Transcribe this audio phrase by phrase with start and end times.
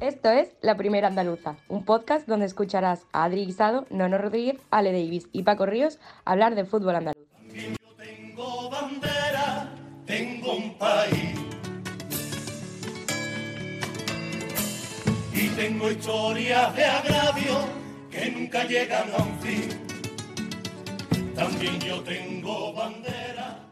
[0.00, 4.92] Esto es La Primera Andaluza, un podcast donde escucharás a Adri Guisado, Nono Rodríguez, Ale
[4.92, 7.22] Davis y Paco Ríos hablar de fútbol andaluz.
[7.52, 9.70] Yo tengo bandera,
[10.06, 11.38] tengo un país.
[15.34, 17.58] Y tengo historias de agravio
[18.10, 19.68] que nunca llegan a un fin.
[21.34, 23.68] También yo tengo bandera.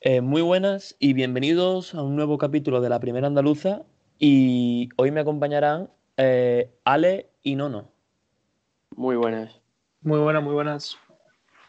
[0.00, 3.84] Eh, muy buenas y bienvenidos a un nuevo capítulo de La Primera Andaluza
[4.18, 7.90] y hoy me acompañarán eh, Ale y Nono.
[8.96, 9.60] Muy buenas.
[10.02, 10.98] Muy buenas, muy buenas.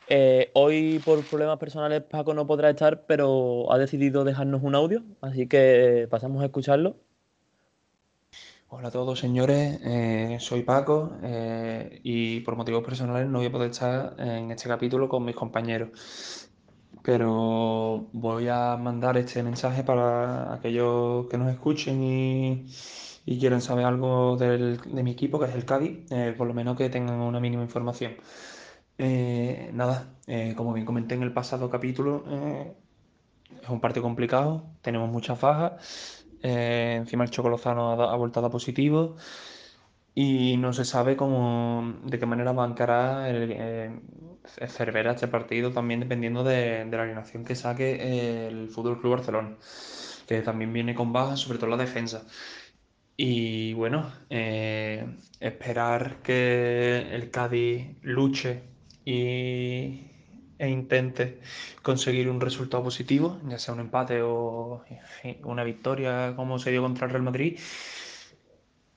[0.08, 5.03] Eh, hoy por problemas personales Paco no podrá estar, pero ha decidido dejarnos un audio,
[5.22, 6.95] así que pasamos a escucharlo.
[8.70, 13.52] Hola a todos señores, eh, soy Paco eh, y por motivos personales no voy a
[13.52, 16.48] poder estar en este capítulo con mis compañeros.
[17.03, 22.66] Pero voy a mandar este mensaje para aquellos que nos escuchen y,
[23.25, 26.53] y quieran saber algo del- de mi equipo, que es el Cádiz, eh, por lo
[26.53, 28.14] menos que tengan una mínima información.
[28.97, 32.23] Eh, nada, eh, como bien comenté en el pasado capítulo,
[33.61, 36.25] es un partido complicado, tenemos muchas bajas.
[36.42, 39.16] encima el Chocolozano ha, ha vuelto a positivo
[40.16, 43.52] y no se sabe cómo, de qué manera va a encarar el,
[44.67, 49.58] Cervera este partido, también dependiendo de, la alineación que saque eh, el Fútbol Club Barcelona,
[50.28, 52.25] que también viene con bajas, sobre todo la defensa.
[53.17, 55.05] Y bueno, eh,
[55.39, 58.64] esperar que el Cádiz luche
[59.03, 60.09] y,
[60.59, 61.39] e intente
[61.81, 64.83] conseguir un resultado positivo, ya sea un empate o
[65.44, 67.58] una victoria como se dio contra el Real Madrid.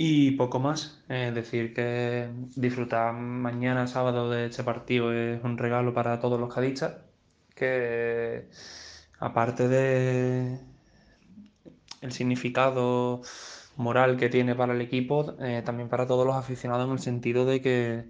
[0.05, 5.95] Y poco más, es decir, que disfrutar mañana sábado de este partido es un regalo
[5.95, 6.97] para todos los cadistas,
[7.55, 8.49] que
[9.21, 10.59] aparte de
[12.01, 13.23] el significado
[13.77, 17.45] moral que tiene para el equipo, eh, también para todos los aficionados en el sentido
[17.47, 18.05] de que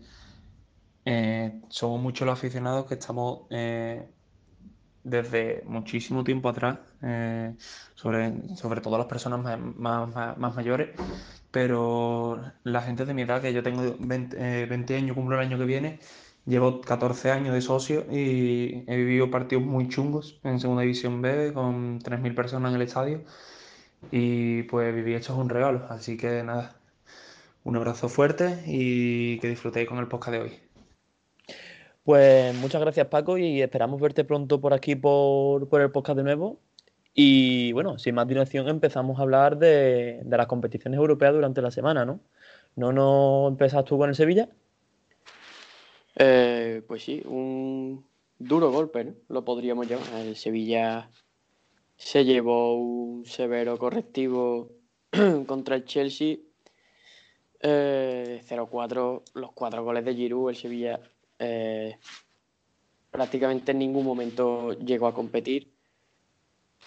[1.04, 4.08] eh, somos muchos los aficionados que estamos eh,
[5.04, 7.54] desde muchísimo tiempo atrás, eh,
[7.94, 9.40] sobre, sobre todo las personas
[9.76, 10.90] más- más mayores,
[11.52, 15.46] pero la gente de mi edad, que yo tengo 20, eh, 20 años, cumplo el
[15.46, 16.00] año que viene,
[16.46, 21.52] llevo 14 años de socio y he vivido partidos muy chungos en Segunda División B
[21.52, 23.20] con 3.000 personas en el estadio
[24.10, 26.74] y pues vivir esto es un regalo, así que nada,
[27.64, 30.52] un abrazo fuerte y que disfrutéis con el podcast de hoy.
[32.04, 36.24] Pues muchas gracias Paco y esperamos verte pronto por aquí por, por el podcast de
[36.24, 36.58] nuevo.
[37.14, 41.70] Y bueno, sin más dilación empezamos a hablar de, de las competiciones europeas durante la
[41.70, 42.20] semana, ¿no?
[42.74, 44.48] ¿No no empezas tú con el Sevilla?
[46.16, 48.04] Eh, pues sí, un
[48.38, 49.14] duro golpe, ¿no?
[49.28, 50.26] Lo podríamos llamar.
[50.26, 51.10] El Sevilla
[51.96, 54.70] se llevó un severo correctivo
[55.46, 56.36] contra el Chelsea.
[57.60, 61.00] Eh, 0-4, los cuatro goles de Giroud, el Sevilla
[61.38, 61.96] eh,
[63.10, 65.71] prácticamente en ningún momento llegó a competir.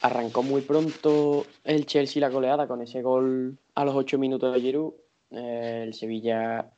[0.01, 4.61] Arrancó muy pronto el Chelsea la goleada con ese gol a los 8 minutos de
[4.61, 4.94] Giroud.
[5.31, 6.72] Eh, el Sevilla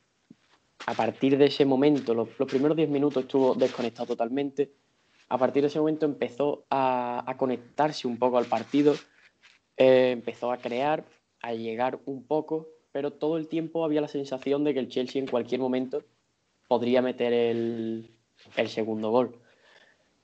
[0.85, 4.71] a partir de ese momento, los, primeros 10 minutos estuvo desconectado totalmente.
[5.29, 8.93] A partir de ese momento empezó a, conectarse un poco al partido,
[9.75, 11.05] eh, empezó a crear,
[11.41, 15.21] a llegar un poco, pero todo el tiempo había la sensación de que el Chelsea
[15.21, 16.03] en cualquier momento
[16.67, 18.09] podría meter el
[18.67, 19.41] segundo gol.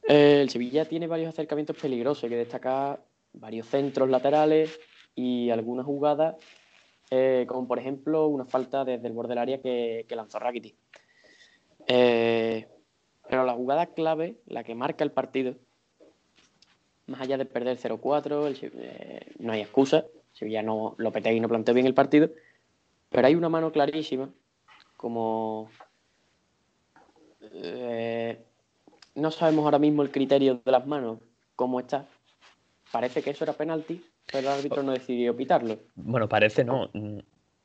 [0.07, 3.01] El Sevilla tiene varios acercamientos peligrosos, hay que destacar
[3.33, 4.79] varios centros laterales
[5.15, 6.35] y algunas jugadas
[7.09, 10.75] eh, como por ejemplo una falta desde el borde del área que, lanzó Rakitic.
[11.87, 12.67] Eh,
[13.29, 15.55] pero la jugada clave, la que marca el partido,
[17.05, 21.49] más allá de perder 0-4, el Se- eh, no hay excusa, Sevilla no, Lopetegui no
[21.49, 22.29] planteó bien el partido,
[23.09, 24.29] pero hay una mano clarísima,
[24.97, 25.69] como
[29.15, 31.19] no sabemos ahora mismo el criterio de las manos,
[31.55, 32.07] cómo está.
[32.91, 35.77] Parece que eso era penalti, pero el árbitro no decidió pitarlo.
[35.95, 36.89] Bueno, parece, ¿no?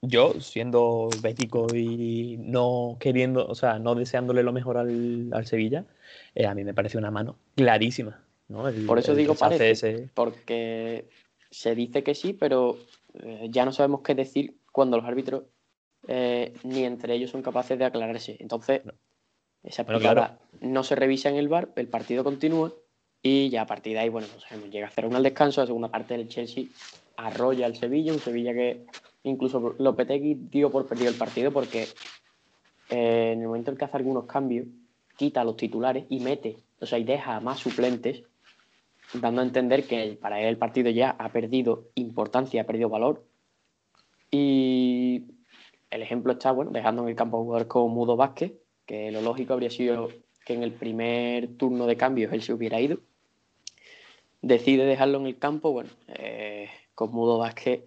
[0.01, 5.87] Yo, siendo bético y no queriendo, o sea, no deseándole lo mejor al, al Sevilla,
[6.35, 8.69] eh, a mí me parece una mano clarísima, ¿no?
[8.69, 10.09] El- Por eso digo parece, ese.
[10.15, 11.09] porque
[11.51, 12.77] se dice que sí, pero
[13.15, 15.45] eh, ya no sabemos qué decir cuando los árbitros
[16.07, 18.37] eh, ni entre ellos son capaces de aclararse.
[18.39, 18.83] Entonces,
[19.63, 22.73] esa Bueno, no se revisa en el bar, el partido continúa
[23.23, 25.61] y ya a partir de ahí, bueno, no sabemos, llega a hacer un al descanso,
[25.61, 26.65] la segunda parte del Chelsea
[27.17, 28.87] arrolla al Sevilla, un Sevilla que
[29.25, 31.89] incluso Lopetegui dio por perdido el partido porque
[32.91, 34.67] eh, en el momento en que hace algunos cambios,
[35.17, 38.23] quita a los titulares y mete, o sea, y deja a más suplentes,
[39.15, 43.25] dando a entender que para él el partido ya ha perdido importancia, ha perdido valor.
[44.31, 45.25] Y
[45.91, 48.53] el ejemplo está, bueno, dejando en el campo a jugadores como Mudo Vázquez,
[48.89, 50.09] que lo lógico habría sido
[50.47, 52.99] que en el primer turno de cambios él se hubiera ido.
[54.41, 57.85] Decide dejarlo en el campo, bueno, eh, con Mudo Vázquez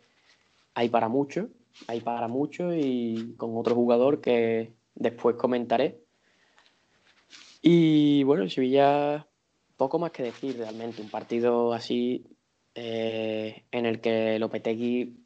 [0.76, 1.50] hay para mucho,
[1.88, 6.02] hay para mucho y con otro jugador que después comentaré.
[7.64, 9.28] Y bueno, Sevilla,
[9.78, 12.28] poco más que decir realmente, un partido así
[12.76, 15.18] eh, en el que Lopetegui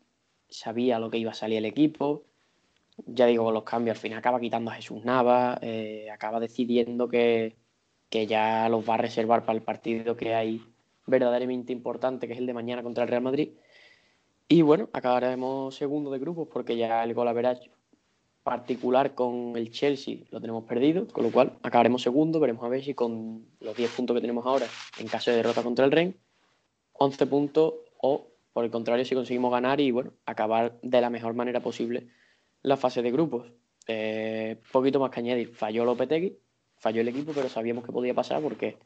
[0.48, 2.24] sabía lo que iba a salir el equipo,
[3.06, 7.56] ya digo, los cambios, al final acaba quitando a Jesús Nava, eh, acaba decidiendo que,
[8.10, 10.62] que, ya los va a reservar para el partido que hay
[11.06, 13.50] verdaderamente importante, que es el de mañana contra el Real Madrid.
[14.48, 17.72] Y bueno, acabaremos segundo de grupos porque ya el gol average
[18.44, 22.84] particular con el Chelsea lo tenemos perdido, con lo cual acabaremos segundo, veremos a ver
[22.84, 24.68] si con los 10 puntos que tenemos ahora,
[25.00, 26.16] en caso de derrota contra el Ren,
[26.94, 31.34] 11 puntos o por el contrario si conseguimos ganar y bueno, acabar de la mejor
[31.34, 32.08] manera posible
[32.66, 33.52] la fase de grupos.
[33.88, 36.38] Eh, poquito más que añadir, falló Lopetegui,
[36.78, 38.78] falló el equipo, pero sabíamos que podía pasar porque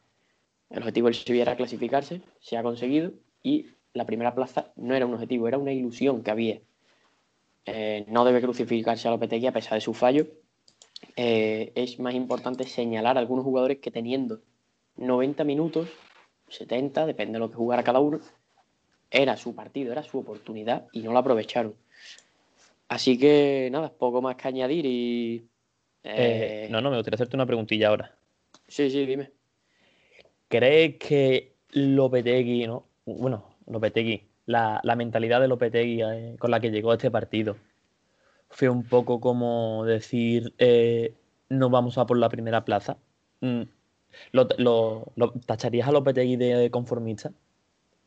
[0.70, 5.06] el objetivo del Sevilla era clasificarse, se ha conseguido y la primera plaza no era
[5.06, 6.60] un objetivo, era una ilusión que había.
[7.66, 10.28] Eh, no debe crucificarse a Lopetegui a pesar de su fallo.
[11.16, 14.42] Eh, es más importante señalar a algunos jugadores que teniendo
[14.98, 15.88] 90 minutos,
[16.50, 18.20] 70, depende de lo que jugara cada uno,
[19.10, 21.76] era su partido, era su oportunidad y no lo aprovecharon.
[22.90, 25.48] Así que nada, poco más que añadir y...
[26.04, 28.18] Eh, no, no, me gustaría hacerte una preguntilla ahora.
[28.68, 29.32] Sí, sí, dime.
[30.48, 32.88] ¿Crees que Lopetegui, no?
[33.06, 37.58] Bueno, Lopetegui, la, la mentalidad de Lopetegui eh, con la que llegó a este partido
[38.50, 41.14] fue un poco como decir, eh,
[41.50, 42.98] no vamos a por la primera plaza?
[43.42, 43.62] Mm,
[44.32, 47.32] ¿Lo, lo, lo tacharías a Lopetegui de conformista?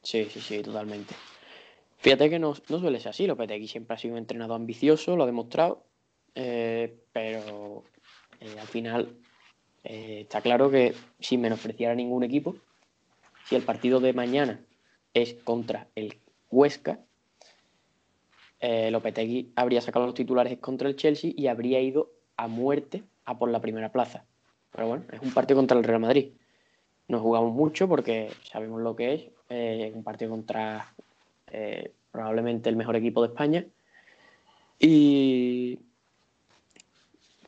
[0.03, 1.15] Sí, sí, sí, totalmente.
[2.03, 5.27] Fíjate que no, suele ser así, Lopetegui siempre ha sido un entrenador ambicioso, lo ha
[5.27, 5.85] demostrado,
[6.35, 7.85] eh, pero
[8.41, 9.17] eh, al final
[9.85, 12.57] eh, está claro que sin menospreciar a ningún equipo,
[13.45, 14.61] si el partido de mañana
[15.15, 16.19] es contra el
[16.51, 16.99] Huesca,
[18.61, 23.49] Lopetegui habría sacado los titulares contra el Chelsea y habría ido a muerte a por
[23.49, 24.25] la primera plaza.
[24.73, 26.33] Pero bueno, es un partido contra el Real Madrid.
[27.09, 29.93] No jugamos mucho porque sabemos lo que es.
[29.95, 30.95] Un partido contra
[31.53, 33.67] eh, probablemente el mejor equipo de España.
[34.79, 35.79] Y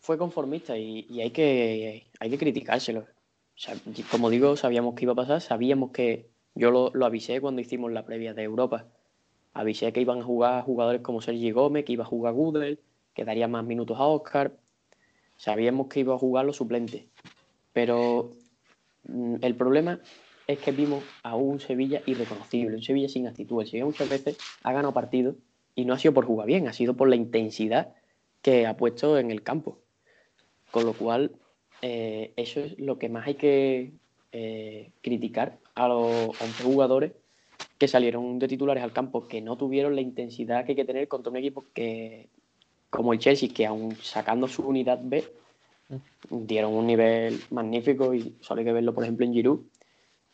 [0.01, 3.07] fue conformista y, hay, que, hay que criticárselo.
[4.11, 7.91] Como digo, sabíamos que iba a pasar, sabíamos que yo lo, lo, avisé cuando hicimos
[7.93, 8.87] la previa de Europa.
[9.55, 12.81] Avisé que iban a jugar jugadores como Sergi Gómez, que iba a jugar Gudel,
[13.15, 14.53] que daría más minutos a Oscar.
[15.37, 17.05] Sabíamos que iba a jugar los suplentes.
[17.73, 18.33] Pero
[19.09, 20.01] mm, el problema
[20.47, 23.61] es que vimos a un Sevilla irreconocible, un Sevilla sin actitud.
[23.61, 25.37] El Sevilla muchas veces ha ganado partidos
[25.75, 27.95] y no ha sido por jugar bien, ha sido por la intensidad
[28.43, 29.79] que ha puesto en el campo.
[30.71, 31.33] Con lo cual,
[31.83, 33.93] eh, eso es lo que más hay que
[34.33, 37.13] eh, criticar a los 11 jugadores
[37.79, 41.09] que salieron de titulares al campo, que no tuvieron la intensidad que hay que tener
[41.09, 42.29] contra un equipo que,
[42.91, 45.25] como el Chelsea, que aún sacando su unidad B,
[46.31, 49.61] dieron un nivel magnífico y solo hay que verlo, por ejemplo, en Giroud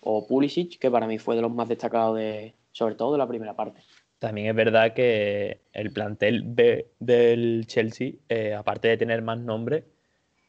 [0.01, 3.29] o Pulisic, que para mí fue de los más destacados, de, sobre todo de la
[3.29, 3.81] primera parte.
[4.19, 9.85] También es verdad que el plantel B del Chelsea, eh, aparte de tener más nombre,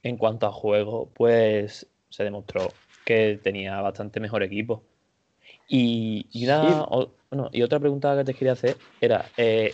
[0.03, 2.74] en cuanto a juego, pues se demostró
[3.05, 4.84] que tenía bastante mejor equipo.
[5.67, 6.86] Y, y, una, sí.
[6.89, 9.74] o, bueno, y otra pregunta que te quería hacer era, eh,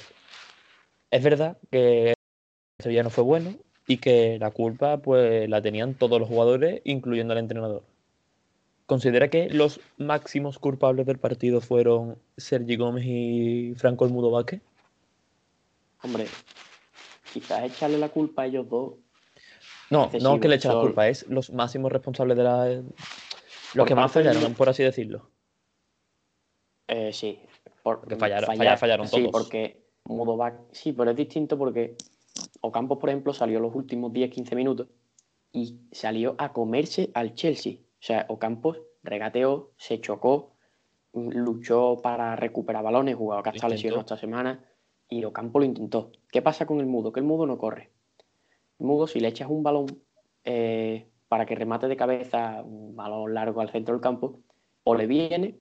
[1.09, 2.13] es verdad que
[2.77, 3.55] Sevilla no fue bueno
[3.87, 7.83] y que la culpa pues la tenían todos los jugadores, incluyendo al entrenador.
[8.87, 14.61] ¿Considera que los máximos culpables del partido fueron Sergi Gómez y Franco El Mudo Vázquez?
[16.01, 16.25] Hombre,
[17.33, 18.93] quizás echarle la culpa a ellos dos.
[19.89, 22.65] No, no que le echen la culpa, es los máximos responsables de la.
[22.67, 22.85] Los
[23.75, 25.29] por que más fallaron, por así decirlo.
[26.87, 27.39] Eh, sí.
[27.83, 29.21] Por, porque fallaron, fallar, fallaron todos.
[29.21, 30.65] Sí, porque Mudo Vázquez.
[30.71, 31.97] Sí, pero es distinto porque
[32.61, 34.87] Ocampos, por ejemplo, salió los últimos 10-15 minutos
[35.51, 37.79] y salió a comerse al Chelsea.
[37.99, 40.53] O sea, Ocampos regateó, se chocó,
[41.13, 44.63] luchó para recuperar balones, jugaba que hasta lesionado esta semana
[45.09, 46.11] y Ocampo lo intentó.
[46.31, 47.11] ¿Qué pasa con el mudo?
[47.11, 47.91] Que el mudo no corre.
[48.79, 49.85] El mudo, si le echas un balón
[50.43, 54.39] eh, para que remate de cabeza, un balón largo al centro del campo,
[54.83, 55.59] o le viene,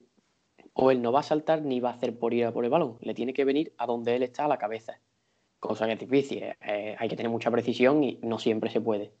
[0.73, 2.69] o él no va a saltar ni va a hacer por ir a por el
[2.69, 2.97] balón.
[3.01, 4.99] Le tiene que venir a donde él está a la cabeza.
[5.59, 6.43] Cosa que es difícil.
[6.61, 9.13] Eh, hay que tener mucha precisión y no siempre se puede.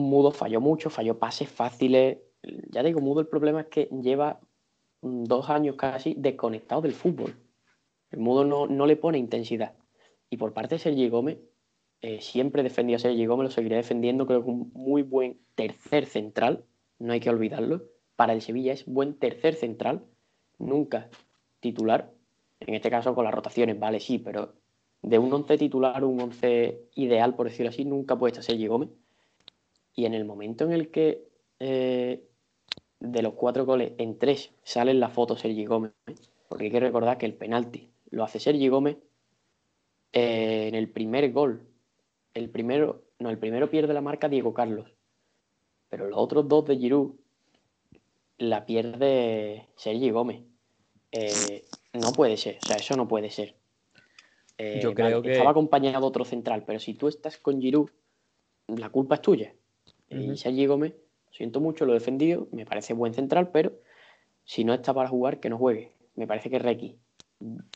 [0.00, 2.18] Mudo falló mucho, falló pases fáciles.
[2.70, 4.40] Ya digo, Mudo el problema es que lleva
[5.02, 7.36] dos años casi desconectado del fútbol.
[8.10, 9.74] El mudo no, no le pone intensidad.
[10.30, 11.38] Y por parte de Sergi Gómez,
[12.00, 16.06] eh, siempre defendía a Sergi Gómez, lo seguiré defendiendo, creo que un muy buen tercer
[16.06, 16.64] central,
[16.98, 17.82] no hay que olvidarlo.
[18.16, 20.04] Para el Sevilla es buen tercer central,
[20.58, 21.10] nunca
[21.60, 22.12] titular.
[22.60, 24.54] En este caso con las rotaciones, vale, sí, pero
[25.02, 28.90] de un once titular, un once ideal, por decirlo así, nunca puede estar Sergi Gómez.
[29.96, 31.26] Y en el momento en el que
[31.58, 32.22] eh,
[33.00, 35.92] de los cuatro goles, en tres salen la foto Sergi Gómez,
[36.48, 38.98] porque hay que recordar que el penalti lo hace Sergi Gómez
[40.12, 41.66] eh, en el primer gol.
[42.34, 44.92] El primero, no, el primero pierde la marca Diego Carlos,
[45.88, 47.14] pero los otros dos de Giroud
[48.38, 50.42] la pierde Sergi Gómez.
[51.12, 53.54] Eh, no puede ser, o sea, eso no puede ser.
[54.58, 57.88] Eh, Yo creo vale, que- Estaba acompañado otro central, pero si tú estás con Giroud,
[58.68, 59.54] la culpa es tuya.
[60.10, 60.36] Y.
[60.36, 60.94] Sergi Gómez,
[61.30, 63.72] siento mucho, lo he defendido, me parece buen central, pero
[64.44, 65.92] si no está para jugar, que no juegue.
[66.14, 66.96] Me parece que Requi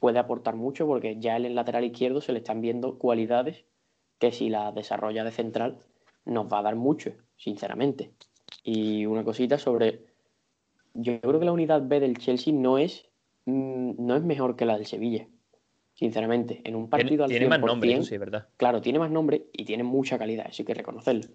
[0.01, 3.65] puede aportar mucho porque ya en lateral izquierdo se le están viendo cualidades
[4.19, 5.79] que si las desarrolla de central
[6.25, 8.13] nos va a dar mucho, sinceramente.
[8.63, 10.05] Y una cosita sobre...
[10.95, 13.07] Yo creo que la unidad B del Chelsea no es,
[13.47, 15.27] mm, no es mejor que la del Sevilla,
[15.95, 16.61] sinceramente.
[16.65, 18.49] En un Tiene, partido al tiene más 100%, nombre, sí, verdad.
[18.57, 21.29] Claro, tiene más nombre y tiene mucha calidad, eso hay que reconocerlo.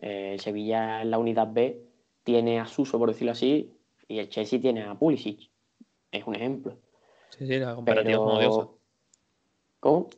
[0.00, 1.82] Eh, el Sevilla en la unidad B
[2.22, 3.74] tiene a Suso, por decirlo así,
[4.06, 5.50] y el Chelsea tiene a Pulisic.
[6.10, 6.76] Es un ejemplo.
[7.30, 8.66] Sí, sí, las comparativas son odiosas.
[8.66, 8.78] Pero...
[9.80, 10.08] ¿Cómo?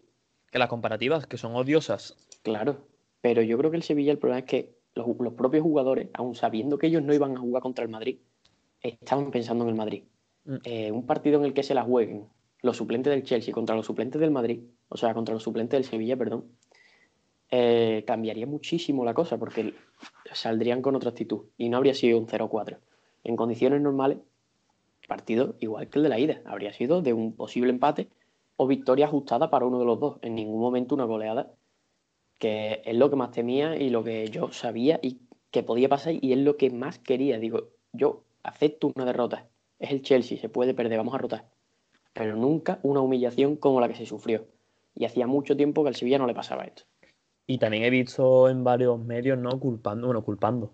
[0.50, 2.16] Que las comparativas que son odiosas.
[2.42, 2.86] Claro.
[3.20, 6.34] Pero yo creo que el Sevilla el problema es que los, los propios jugadores, aun
[6.34, 8.18] sabiendo que ellos no iban a jugar contra el Madrid,
[8.80, 10.04] estaban pensando en el Madrid.
[10.44, 10.56] Mm.
[10.64, 12.28] Eh, un partido en el que se la jueguen
[12.62, 15.84] los suplentes del Chelsea contra los suplentes del Madrid, o sea, contra los suplentes del
[15.84, 16.44] Sevilla, perdón,
[17.50, 19.74] eh, cambiaría muchísimo la cosa porque
[20.32, 22.78] saldrían con otra actitud y no habría sido un 0-4.
[23.24, 24.18] En condiciones normales,
[25.08, 28.08] partido igual que el de la ida, habría sido de un posible empate
[28.56, 30.18] o victoria ajustada para uno de los dos.
[30.22, 31.50] En ningún momento una goleada,
[32.38, 35.18] que es lo que más temía y lo que yo sabía y
[35.50, 37.38] que podía pasar y es lo que más quería.
[37.38, 41.48] Digo, yo acepto una derrota, es el Chelsea, se puede perder, vamos a rotar,
[42.12, 44.46] pero nunca una humillación como la que se sufrió.
[44.94, 46.84] Y hacía mucho tiempo que al Sevilla no le pasaba esto.
[47.50, 49.58] Y también he visto en varios medios, ¿no?
[49.58, 50.70] Culpando, bueno, culpando,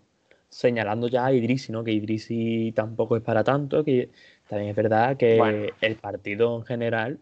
[0.50, 1.82] señalando ya a Idrisi, ¿no?
[1.82, 4.10] Que Idrisi tampoco es para tanto, que
[4.46, 5.68] también es verdad que Bueno.
[5.80, 7.18] el partido en general,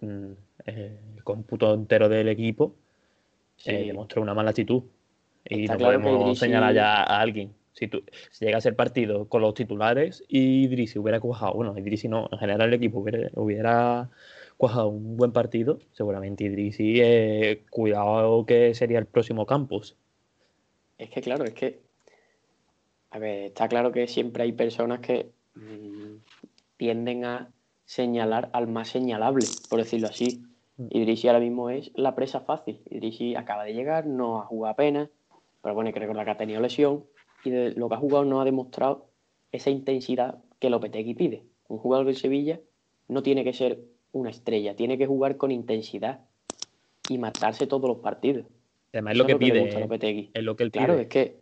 [0.00, 0.32] mm,
[0.66, 2.74] eh, el cómputo entero del equipo,
[3.64, 3.86] eh, Sí.
[3.86, 4.82] demostró una mala actitud.
[5.48, 7.54] Y Está no claro podemos Idrisi- señalar ya a alguien.
[7.72, 11.74] Si, tú, si llega a ser partido con los titulares y Idrisi hubiera cuajado, bueno,
[11.78, 14.10] Idrisi no, en general el equipo hubiera, hubiera
[14.56, 19.96] cuajado un buen partido, seguramente Idrisi, eh, cuidado que sería el próximo campus.
[20.98, 21.80] Es que claro, es que.
[23.10, 26.16] A ver, está claro que siempre hay personas que mm,
[26.76, 27.50] tienden a
[27.84, 30.42] señalar al más señalable, por decirlo así.
[30.76, 30.86] Mm.
[30.90, 32.80] Idrisi ahora mismo es la presa fácil.
[32.90, 35.10] Idrisi acaba de llegar, no ha jugado apenas,
[35.62, 37.04] pero bueno, hay que recordar que ha tenido lesión
[37.44, 39.06] y de lo que ha jugado no ha demostrado
[39.52, 41.44] esa intensidad que Lopetegui pide.
[41.68, 42.60] Un jugador del Sevilla
[43.08, 46.20] no tiene que ser una estrella, tiene que jugar con intensidad
[47.08, 48.46] y matarse todos los partidos.
[48.92, 50.84] Además es lo que pide, gusta eh, es lo que él pide.
[50.84, 51.36] Claro, es que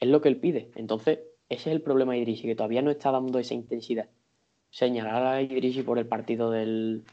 [0.00, 0.70] es lo que él pide.
[0.74, 4.08] Entonces, ese es el problema de Idrisi, que todavía no está dando esa intensidad.
[4.70, 7.04] Señalar a Idrisi por el partido del,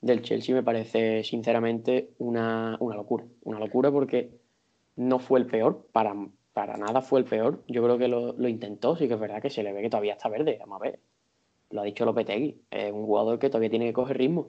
[0.00, 3.24] del Chelsea me parece, sinceramente, una, una locura.
[3.42, 4.30] Una locura porque
[4.96, 6.14] no fue el peor, para,
[6.54, 7.62] para nada fue el peor.
[7.68, 9.90] Yo creo que lo, lo intentó, sí que es verdad que se le ve que
[9.90, 10.56] todavía está verde.
[10.58, 10.98] Vamos a ver.
[11.70, 12.60] Lo ha dicho Lopetegui.
[12.70, 14.48] Es un jugador que todavía tiene que coger ritmo.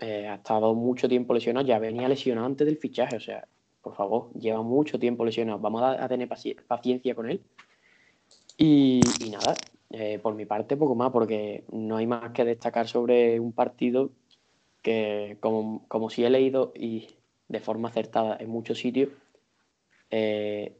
[0.00, 3.46] Eh, ha estado mucho tiempo lesionado, ya venía lesionado antes del fichaje, o sea,
[3.80, 5.58] por favor, lleva mucho tiempo lesionado.
[5.60, 7.40] Vamos a, tener paci- paciencia con él.
[8.58, 9.54] Y, nada,
[9.90, 14.10] eh, por mi parte, poco más, porque no hay más que destacar sobre un partido
[14.82, 17.06] que, como, como si he leído y
[17.48, 19.10] de forma acertada en muchos sitios,
[20.10, 20.76] eh,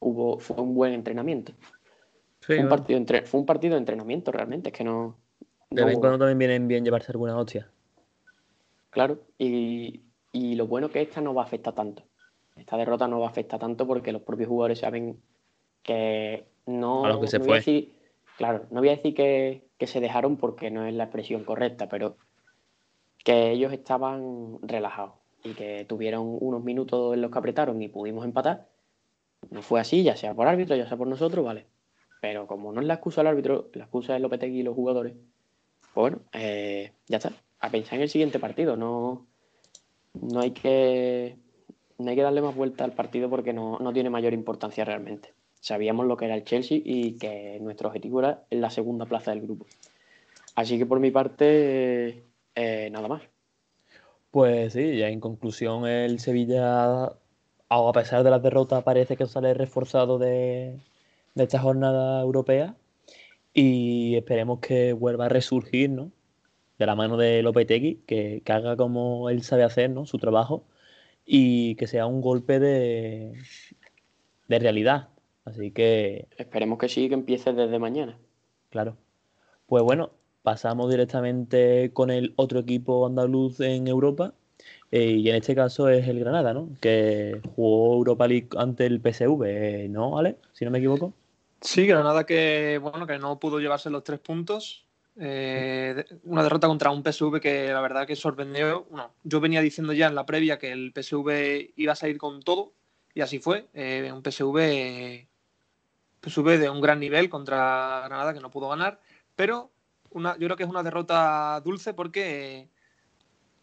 [0.00, 1.52] hubo, fue un buen entrenamiento.
[2.40, 5.16] Sí, Fue, un bueno, partido entre- fue un partido de entrenamiento realmente, es que no.
[5.70, 7.68] de vez en cuando también vienen bien llevarse alguna hostia.
[8.90, 10.00] Claro, y,
[10.32, 12.02] y lo bueno que esta no va a afectar tanto.
[12.56, 15.20] Esta derrota no va a afectar tanto porque los propios jugadores saben
[15.82, 17.04] que no.
[17.04, 17.72] A lo que se no voy a fue.
[17.72, 17.92] decir-
[18.36, 21.88] claro, no voy a decir que, que se dejaron porque no es la expresión correcta,
[21.88, 22.16] pero
[23.24, 25.12] que ellos estaban relajados
[25.44, 28.66] y que tuvieron unos minutos en los que apretaron y pudimos empatar.
[29.50, 31.66] No fue así, ya sea por árbitro, ya sea por nosotros, vale.
[32.20, 35.14] Pero como no es la excusa del árbitro, la excusa es Lopetegui y los jugadores,
[35.94, 37.32] pues bueno, eh, ya está.
[37.60, 38.76] A pensar en el siguiente partido.
[38.76, 39.26] No,
[40.14, 41.36] no, hay que,
[41.98, 45.32] no hay que darle más vuelta al partido porque no, no tiene mayor importancia realmente.
[45.60, 49.42] Sabíamos lo que era el Chelsea y que nuestro objetivo era la segunda plaza del
[49.42, 49.66] grupo.
[50.54, 52.24] Así que por mi parte,
[52.54, 53.22] Eh, nada más.
[54.30, 57.04] Pues sí, ya en conclusión el Sevilla,
[57.68, 60.78] a pesar de la derrota, parece que sale reforzado de,
[61.34, 62.76] de esta jornada europea
[63.54, 66.12] y esperemos que vuelva a resurgir, ¿no?
[66.78, 70.06] De la mano de Lopetegui, que, que haga como él sabe hacer, ¿no?
[70.06, 70.64] Su trabajo
[71.26, 73.34] y que sea un golpe de,
[74.48, 75.08] de realidad.
[75.44, 76.28] Así que...
[76.38, 78.18] Esperemos que sí, que empiece desde mañana.
[78.70, 78.96] Claro.
[79.66, 80.10] Pues bueno,
[80.42, 84.34] pasamos directamente con el otro equipo andaluz en Europa.
[84.90, 86.70] eh, y en este caso es el Granada, ¿no?
[86.80, 90.36] Que jugó Europa League ante el PSV, ¿no, Ale?
[90.52, 91.14] Si no me equivoco.
[91.60, 94.86] Sí, Granada que bueno que no pudo llevarse los tres puntos.
[95.16, 98.86] Eh, una derrota contra un PSV que la verdad que sorprendió.
[99.22, 102.72] Yo venía diciendo ya en la previa que el PSV iba a salir con todo
[103.14, 103.68] y así fue.
[103.74, 104.56] Eh, un PSV,
[106.58, 109.00] de un gran nivel contra Granada que no pudo ganar,
[109.36, 109.70] pero
[110.10, 112.68] una, yo creo que es una derrota dulce porque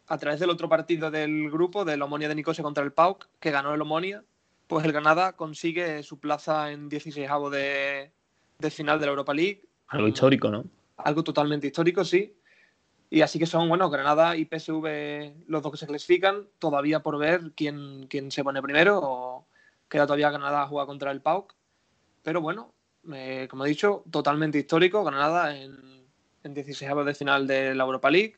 [0.08, 3.52] a través del otro partido del grupo, del Omonia de Nicosia contra el PAOK, que
[3.52, 4.24] ganó el Omonia,
[4.68, 8.12] pues el Granada consigue su plaza en 16 de,
[8.60, 9.64] de final de la Europa League.
[9.88, 10.66] Algo histórico, ¿no?
[10.98, 12.36] Algo totalmente histórico, sí.
[13.10, 17.18] Y así que son, bueno, Granada y PSV los dos que se clasifican, todavía por
[17.18, 19.48] ver quién, quién se pone primero o
[19.88, 21.56] queda todavía Granada a jugar contra el PAOK.
[22.24, 22.74] Pero bueno,
[23.14, 26.06] eh, como he dicho, totalmente histórico, Granada en,
[26.44, 28.36] en 16 de final de la Europa League.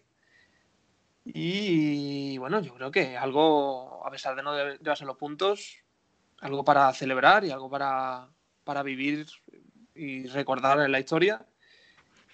[1.25, 5.79] Y bueno, yo creo que algo, a pesar de no llevarse los puntos,
[6.41, 8.29] algo para celebrar y algo para,
[8.63, 9.25] para vivir
[9.95, 11.45] y recordar en la historia.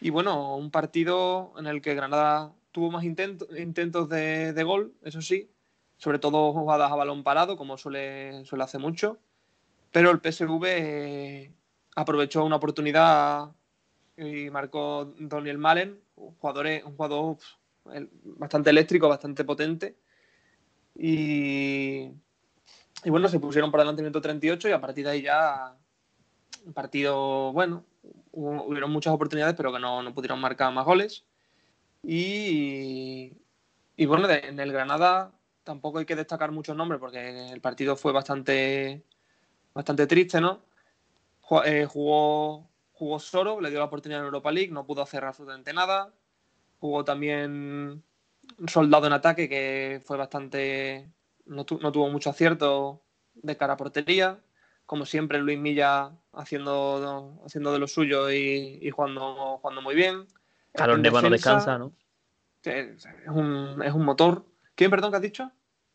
[0.01, 4.93] Y bueno, un partido en el que Granada tuvo más intento- intentos de, de gol,
[5.03, 5.50] eso sí,
[5.97, 9.17] sobre todo jugadas a balón parado, como suele, suele hacer mucho.
[9.91, 11.51] Pero el PSV eh,
[11.95, 13.51] aprovechó una oportunidad
[14.17, 17.38] y marcó Daniel Malen, un jugador, un jugador
[18.24, 19.95] bastante eléctrico, bastante potente.
[20.98, 22.11] Y,
[23.03, 25.75] y bueno, se pusieron por delante el minuto 38 y a partir de ahí ya
[26.66, 27.84] un partido, bueno,
[28.31, 31.24] hubo- hubieron muchas oportunidades, pero que no, no pudieron marcar más goles.
[32.03, 33.34] Y,
[33.98, 35.31] y bueno, en el Granada
[35.64, 39.03] tampoco hay que destacar muchos nombres porque el partido fue bastante,
[39.74, 40.62] bastante triste, ¿no?
[41.66, 45.74] Eh, Jugó, jugó Soro, le dio la oportunidad en Europa League, no pudo hacer absolutamente
[45.74, 46.12] nada.
[46.79, 48.03] Jugó también
[48.68, 51.10] soldado en ataque que fue bastante.
[51.46, 53.01] No, tu- no tuvo mucho acierto
[53.34, 54.40] de cara a portería.
[54.86, 60.27] Como siempre, Luis Milla haciendo, haciendo de lo suyo y, y jugando, jugando muy bien.
[60.74, 61.92] Carlos En Neva no descansa, ¿no?
[62.64, 64.46] Es un, es un motor.
[64.75, 65.51] ¿Quién, perdón, que has dicho?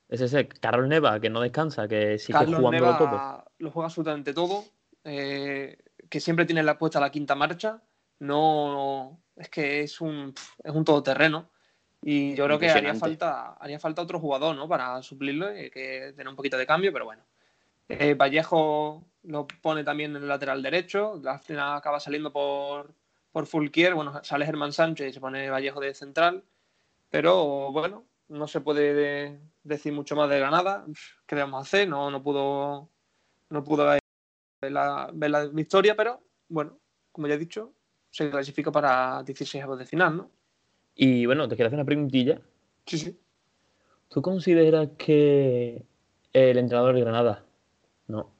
[0.08, 3.44] Es ese Carlos Neva, que no descansa, que sigue Carlos jugándolo Neva todo.
[3.58, 4.64] lo juega absolutamente todo.
[5.04, 7.82] eh, que siempre tiene la puesta la quinta marcha.
[8.18, 11.50] No, es que es un, es un todoterreno.
[12.02, 14.66] Y yo creo que haría falta, haría falta otro jugador, ¿no?
[14.68, 17.22] Para suplirlo y que tener un poquito de cambio, pero bueno.
[17.88, 21.20] Eh, Vallejo lo pone también en el lateral derecho.
[21.22, 22.94] La final acaba saliendo por,
[23.32, 23.94] por Fulquier.
[23.94, 26.42] Bueno, sale Germán Sánchez y se pone Vallejo de central.
[27.10, 30.86] Pero bueno, no se puede de- decir mucho más de Granada.
[31.26, 31.88] ¿Qué a hacer?
[31.88, 32.88] No, no pudo,
[33.50, 36.78] no pudo ver la, ver la victoria, pero bueno,
[37.12, 37.72] como ya he dicho,
[38.10, 40.30] se clasifica para 16 de final, ¿no?
[40.94, 42.40] Y bueno, te quiero hacer una preguntilla.
[42.86, 43.16] Sí, sí.
[44.08, 45.84] ¿Tú consideras que
[46.32, 47.44] el entrenador de Granada,
[48.08, 48.30] no,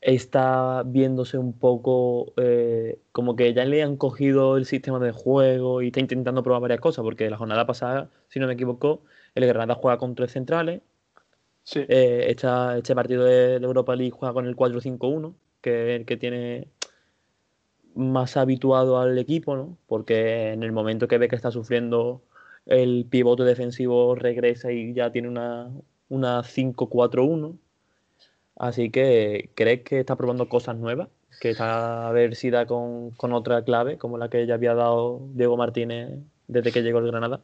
[0.00, 5.80] está viéndose un poco eh, como que ya le han cogido el sistema de juego
[5.82, 7.02] y está intentando probar varias cosas?
[7.02, 9.02] Porque la jornada pasada, si no me equivoco,
[9.34, 10.82] el Granada juega con tres centrales,
[11.64, 11.80] Sí.
[11.88, 16.06] eh, esta- este partido de la Europa League juega con el 4-5-1, que es el
[16.06, 16.68] que tiene
[17.94, 19.76] más habituado al equipo, ¿no?
[19.86, 22.22] Porque en el momento que ve que está sufriendo
[22.66, 25.70] el pivote defensivo regresa y ya tiene una,
[26.08, 27.56] una 5-4-1.
[28.56, 31.08] Así que, ¿crees que está probando cosas nuevas?
[31.40, 34.74] Que está a ver si da con, con otra clave, como la que ya había
[34.74, 37.40] dado Diego Martínez desde que llegó al Granada.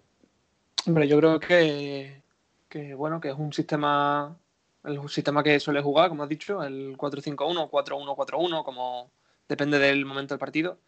[0.87, 2.22] Hombre, yo creo que,
[2.68, 4.37] que, bueno, que es un sistema,
[4.84, 9.11] el sistema que suele jugar, como has dicho, el 4-5-1, 4-1-4-1, como
[9.48, 10.78] depende del momento del partido.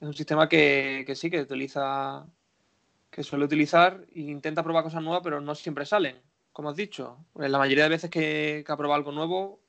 [0.00, 2.26] Es un sistema que, sí, que utiliza,
[3.10, 6.20] que suele utilizar e intenta probar cosas nuevas, pero no siempre salen,
[6.52, 7.18] como has dicho.
[7.36, 9.60] En la mayoría de veces que, ha probado algo nuevo,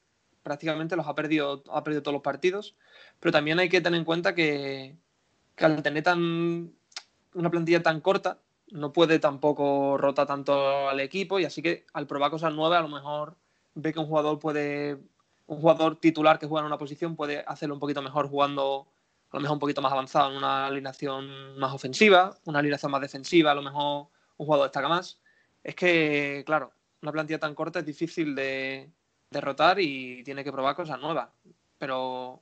[0.44, 2.76] prácticamente los ha perdido, ha perdido todos los partidos.
[3.20, 4.96] Pero también hay que tener en cuenta que,
[5.56, 6.74] que al tener tan
[7.34, 8.40] una plantilla tan corta,
[8.72, 12.82] no puede tampoco rotar tanto al equipo y así que al probar cosas nuevas a
[12.82, 13.36] lo mejor
[13.76, 14.98] ve que un jugador puede
[15.48, 18.88] un jugador titular que juega en una posición puede hacerlo un poquito mejor jugando
[19.32, 23.02] a lo mejor un poquito más avanzado en una alineación más ofensiva, una alineación más
[23.02, 24.08] defensiva, a lo mejor
[24.38, 25.20] un jugador destaca más.
[25.64, 28.90] Es que, claro, una plantilla tan corta es difícil de
[29.30, 31.28] derrotar y tiene que probar cosas nuevas.
[31.78, 32.42] Pero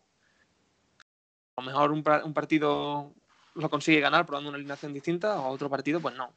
[1.56, 3.14] a lo mejor un, un partido
[3.56, 6.34] lo consigue ganar probando una alineación distinta, o otro partido, pues no.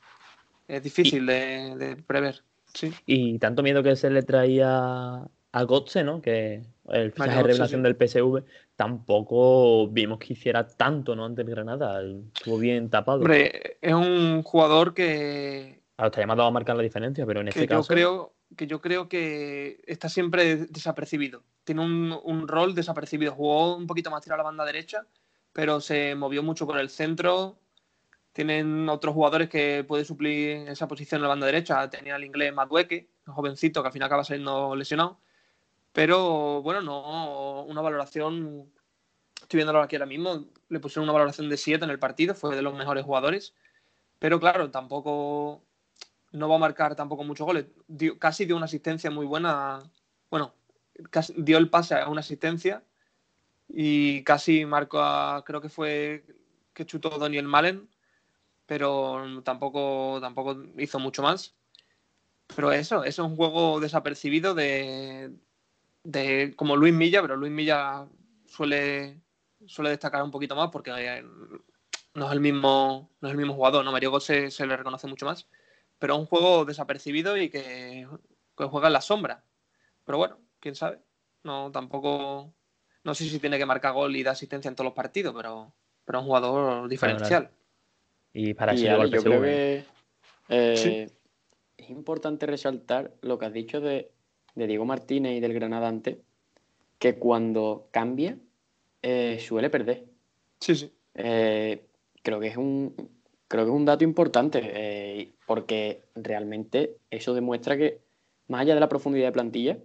[0.66, 2.42] Es difícil de, de, prever.
[2.72, 2.92] Sí.
[3.07, 5.26] Y tanto miedo que se le traía
[5.59, 6.23] a Gotze, ¿no?
[6.23, 7.83] Que el fichaje de revelación sí.
[7.83, 8.44] del PSV
[8.77, 11.25] tampoco vimos que hiciera tanto, ¿no?
[11.25, 12.01] Ante el Granada.
[12.03, 13.18] Estuvo bien tapado.
[13.18, 15.83] Hombre, es un jugador que.
[15.97, 17.88] Claro, está llamado a marcar la diferencia, pero en este yo caso.
[17.88, 21.42] Creo, que yo creo que está siempre desapercibido.
[21.64, 23.33] Tiene un, un rol desapercibido.
[23.33, 25.07] Jugó un poquito más tirado a la banda derecha,
[25.53, 27.59] pero se movió mucho por el centro.
[28.33, 31.90] Tienen otros jugadores que pueden suplir esa posición en la banda derecha.
[31.90, 35.18] Tenía el inglés Madueque, un jovencito que al final acaba saliendo lesionado.
[35.98, 38.72] Pero bueno, no una valoración.
[39.42, 40.44] Estoy viéndolo aquí ahora mismo.
[40.68, 42.37] Le pusieron una valoración de 7 en el partido.
[42.37, 43.52] Fue de los mejores jugadores.
[44.20, 45.64] Pero claro, tampoco.
[46.30, 47.66] No va a marcar tampoco muchos goles.
[48.20, 49.80] Casi dio una asistencia muy buena.
[50.30, 50.54] Bueno,
[51.37, 52.84] dio el pase a una asistencia.
[53.68, 55.42] Y casi marcó a.
[55.44, 56.24] Creo que fue
[56.74, 57.88] que chutó Daniel Malen.
[58.66, 61.56] Pero tampoco, tampoco hizo mucho más.
[62.54, 65.32] Pero eso, eso es un juego desapercibido de,
[66.09, 68.07] de como Luis Milla, pero Luis Milla
[68.47, 69.21] suele,
[69.66, 70.90] suele destacar un poquito más porque
[72.14, 73.92] no es el mismo, no es el mismo jugador, ¿no?
[73.92, 75.47] Mario Gosse se le reconoce mucho más.
[75.99, 78.09] Pero es un juego desapercibido y que,
[78.57, 79.44] que, juega en la sombra.
[80.07, 80.99] Pero bueno, quién sabe.
[81.42, 82.55] No, tampoco.
[83.05, 85.75] No sé si tiene que marcar gol y dar asistencia en todos los partidos, pero,
[86.07, 87.51] pero es un jugador diferencial.
[88.33, 89.85] Y para y yo creo que
[90.49, 91.16] eh, sí.
[91.77, 94.11] es importante resaltar lo que has dicho de
[94.54, 96.18] de Diego Martínez y del Granada antes,
[96.98, 98.37] que cuando cambia
[99.02, 100.04] eh, suele perder.
[100.61, 100.92] Sí, sí.
[101.14, 101.84] Eh,
[102.22, 102.94] creo que es un
[103.46, 108.00] creo que es un dato importante eh, porque realmente eso demuestra que
[108.48, 109.78] más allá de la profundidad de plantilla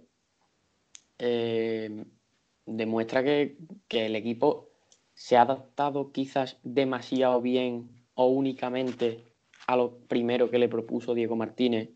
[2.66, 3.56] demuestra que,
[3.88, 4.68] que, el equipo
[5.14, 9.24] se ha adaptado quizás demasiado bien o únicamente
[9.66, 11.90] a lo primero que le propuso Diego Martínez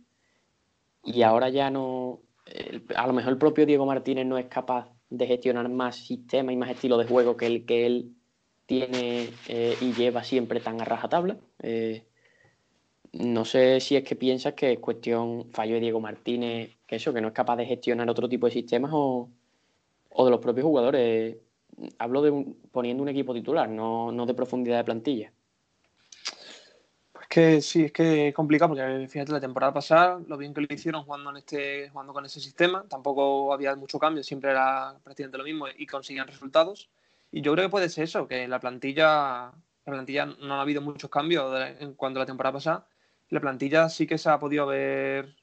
[1.04, 2.20] y ahora ya no
[2.94, 6.56] a lo mejor el propio Diego Martínez no es capaz de gestionar más sistema y
[6.56, 8.14] más estilo de juego que el que él
[8.66, 11.38] tiene eh, y lleva siempre tan a rajatabla.
[11.62, 12.04] Eh,
[13.12, 17.14] no sé si es que piensas que es cuestión fallo de Diego Martínez, que eso,
[17.14, 19.30] que no es capaz de gestionar otro tipo de sistemas o,
[20.11, 21.37] o de los propios jugadores.
[21.98, 25.32] Hablo de un, poniendo un equipo titular, no, no de profundidad de plantilla
[27.29, 30.67] que sí, es que es complicado porque fíjate la temporada pasada, lo bien que lo
[30.71, 35.38] hicieron jugando en este, jugando con ese sistema, tampoco había mucho cambio, siempre era prácticamente
[35.38, 36.88] lo mismo y conseguían resultados.
[37.31, 39.53] Y yo creo que puede ser eso, que la plantilla,
[39.85, 42.88] la plantilla no ha habido muchos cambios en cuanto a la temporada pasada.
[43.29, 45.37] La plantilla sí que se ha podido ver,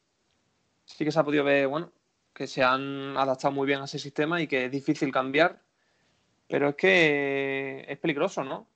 [0.85, 1.91] sí que se ha podido ver, bueno,
[2.33, 5.61] que se han adaptado muy bien a ese sistema y que es difícil cambiar.
[6.47, 8.67] Pero es que es peligroso, ¿no?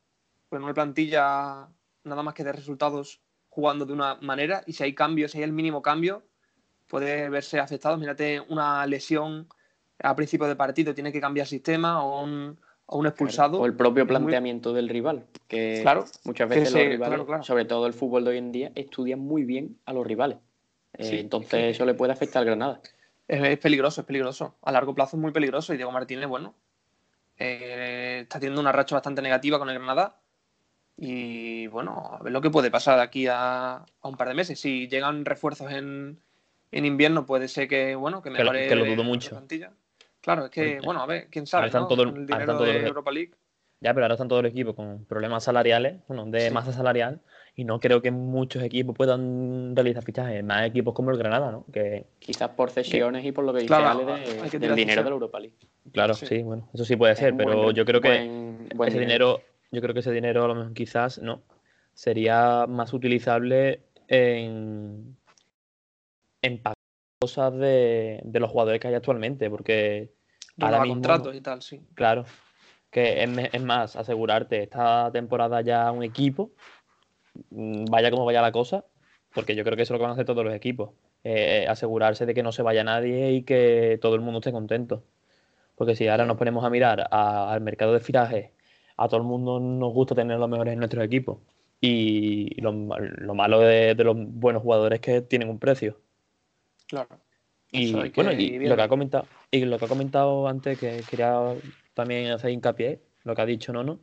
[0.50, 1.68] Pues una plantilla
[2.04, 5.44] nada más que de resultados jugando de una manera y si hay cambios, si hay
[5.44, 6.24] el mínimo cambio,
[6.88, 7.98] puede verse afectado.
[7.98, 9.48] Mírate una lesión
[10.02, 13.52] a principio de partido, tiene que cambiar sistema o un, o un expulsado.
[13.52, 13.64] Claro.
[13.64, 14.76] O el propio planteamiento muy...
[14.78, 17.44] del rival, que claro, muchas veces los rivales, claro, claro.
[17.44, 20.38] sobre todo el fútbol de hoy en día, estudian muy bien a los rivales.
[20.98, 22.82] Sí, eh, entonces eso le puede afectar al Granada.
[23.28, 24.56] Es, es, peligroso, es peligroso.
[24.62, 26.56] A largo plazo es muy peligroso y Diego Martínez, bueno,
[27.38, 30.20] eh, está teniendo una racha bastante negativa con el Granada
[31.02, 34.34] y bueno, a ver lo que puede pasar de aquí a, a un par de
[34.34, 34.60] meses.
[34.60, 36.20] Si llegan refuerzos en,
[36.72, 39.30] en invierno, puede ser que, bueno, que mejore que lo, que lo dudo mucho.
[39.32, 39.72] plantilla.
[40.22, 41.88] Claro, es que, bueno, a ver, quién sabe, están ¿no?
[41.88, 43.32] todo el, Con el dinero están todo de el- Europa League.
[43.82, 46.54] Ya, pero ahora están todo el equipo con problemas salariales, bueno, de Sí.
[46.54, 47.22] masa salarial,
[47.56, 51.66] y no creo que muchos equipos puedan realizar fichajes, más equipos como el Granada, ¿no?
[51.72, 54.76] Que, Quizás por cesiones y por lo que dice Claro, Ale de- hay que del
[54.76, 55.56] dinero de la Europa League.
[55.94, 56.26] claro, Sí.
[56.26, 59.38] sí, bueno, eso sí puede ser, pero buen- yo creo que buen- buen ese dinero.
[59.38, 61.42] dinero, yo creo que ese dinero a lo mejor quizás no
[61.94, 65.16] sería más utilizable en,
[66.42, 66.76] en pagar
[67.22, 70.12] cosas de, de los jugadores que hay actualmente, porque
[70.60, 71.82] ahora mismo, contratos y tal, sí.
[71.94, 72.26] claro,
[72.90, 76.52] que es, es más asegurarte esta temporada ya un equipo,
[77.50, 78.86] mm, vaya como vaya la cosa,
[79.34, 80.92] porque yo creo que eso es lo que van a hacer todos los equipos,
[81.24, 85.04] eh, asegurarse de que no se vaya nadie y que todo el mundo esté contento.
[85.76, 88.52] Porque si ahora nos ponemos a mirar a- al mercado de fichajes,
[89.00, 91.38] a todo el mundo nos gusta tener los mejores en nuestros equipos.
[91.82, 95.98] Y lo, lo malo de, de los buenos jugadores es que tienen un precio.
[96.88, 97.08] Claro.
[97.72, 101.02] Y Eso bueno, y lo que ha comentado, y lo que ha comentado antes, que
[101.10, 101.56] quería
[101.94, 104.00] también hacer hincapié, lo que ha dicho Nono,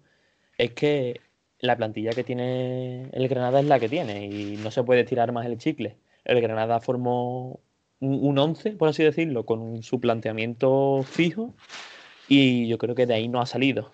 [0.57, 1.21] es que
[1.59, 5.33] la plantilla que tiene el Granada es la que tiene y no se puede tirar
[5.33, 5.97] más el chicle.
[6.25, 7.61] El Granada formó
[8.01, 11.55] un 11, por así decirlo, con su planteamiento fijo
[12.29, 13.93] y yo creo que de ahí no ha salido.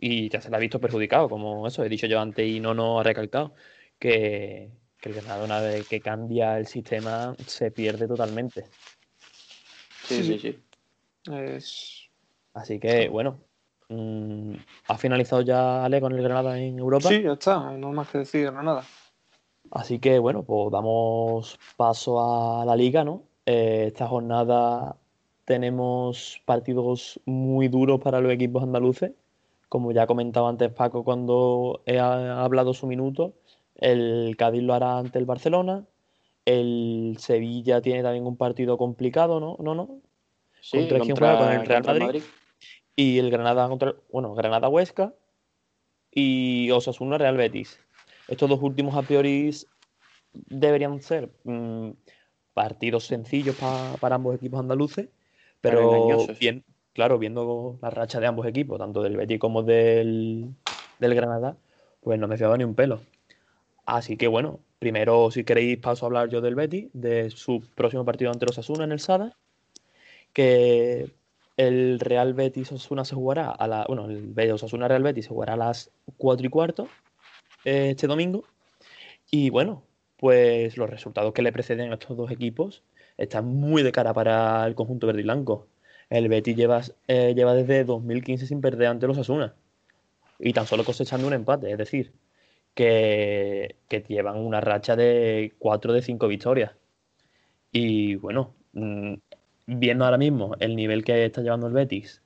[0.00, 2.72] Y ya se la ha visto perjudicado, como eso he dicho yo antes y no
[2.72, 3.54] nos ha recalcado,
[3.98, 8.66] que, que el Granada una vez que cambia el sistema se pierde totalmente.
[10.04, 10.58] Sí, sí, sí.
[11.32, 12.08] Es...
[12.54, 13.40] Así que, bueno,
[13.88, 14.54] mm,
[14.86, 17.08] ¿ha finalizado ya Ale con el Granada en Europa?
[17.08, 18.84] Sí, ya está, no más que decir, no nada.
[19.70, 23.24] Así que, bueno, pues damos paso a la liga, ¿no?
[23.44, 24.96] Eh, esta jornada
[25.44, 29.12] tenemos partidos muy duros para los equipos andaluces.
[29.68, 33.34] Como ya ha comentado antes Paco cuando he hablado su minuto,
[33.74, 35.86] el Cádiz lo hará ante el Barcelona.
[36.46, 39.56] El Sevilla tiene también un partido complicado, ¿no?
[39.60, 40.00] ¿No, no?
[40.60, 41.38] Sí, ¿Contra contra-?
[41.38, 42.22] Con el Real Madrid.
[42.96, 45.14] Y el Granada contra, bueno, Granada Huesca
[46.10, 47.78] y Osasuna Real Betis.
[48.28, 49.50] Estos dos últimos a priori
[50.32, 51.90] deberían ser mm,
[52.54, 55.08] partidos sencillos pa- para ambos equipos andaluces,
[55.60, 56.64] Pero pero bien,
[56.98, 60.52] claro, viendo la racha de ambos equipos, tanto del Betis como del,
[60.98, 61.56] del Granada,
[62.00, 63.02] pues no me fiaba ni un pelo.
[63.86, 68.04] Así que bueno, primero si queréis paso a hablar yo del Betis, de su próximo
[68.04, 69.36] partido ante los Osasuna en el Sada,
[70.32, 71.12] que
[71.56, 75.28] el Real Betis Osasuna se jugará a la, bueno, el Betis Osasuna Real Betis se
[75.28, 76.88] jugará a las 4 y cuarto
[77.64, 78.42] eh, este domingo.
[79.30, 79.84] Y bueno,
[80.16, 82.82] pues los resultados que le preceden a estos dos equipos
[83.18, 85.68] están muy de cara para el conjunto verde y blanco.
[86.10, 89.54] El Betis lleva, eh, lleva desde 2015 sin perder ante los Osasuna
[90.38, 92.12] y tan solo cosechando un empate, es decir,
[92.74, 96.72] que, que llevan una racha de 4 de 5 victorias.
[97.72, 99.14] Y bueno, mm,
[99.66, 102.22] viendo ahora mismo el nivel que está llevando el Betis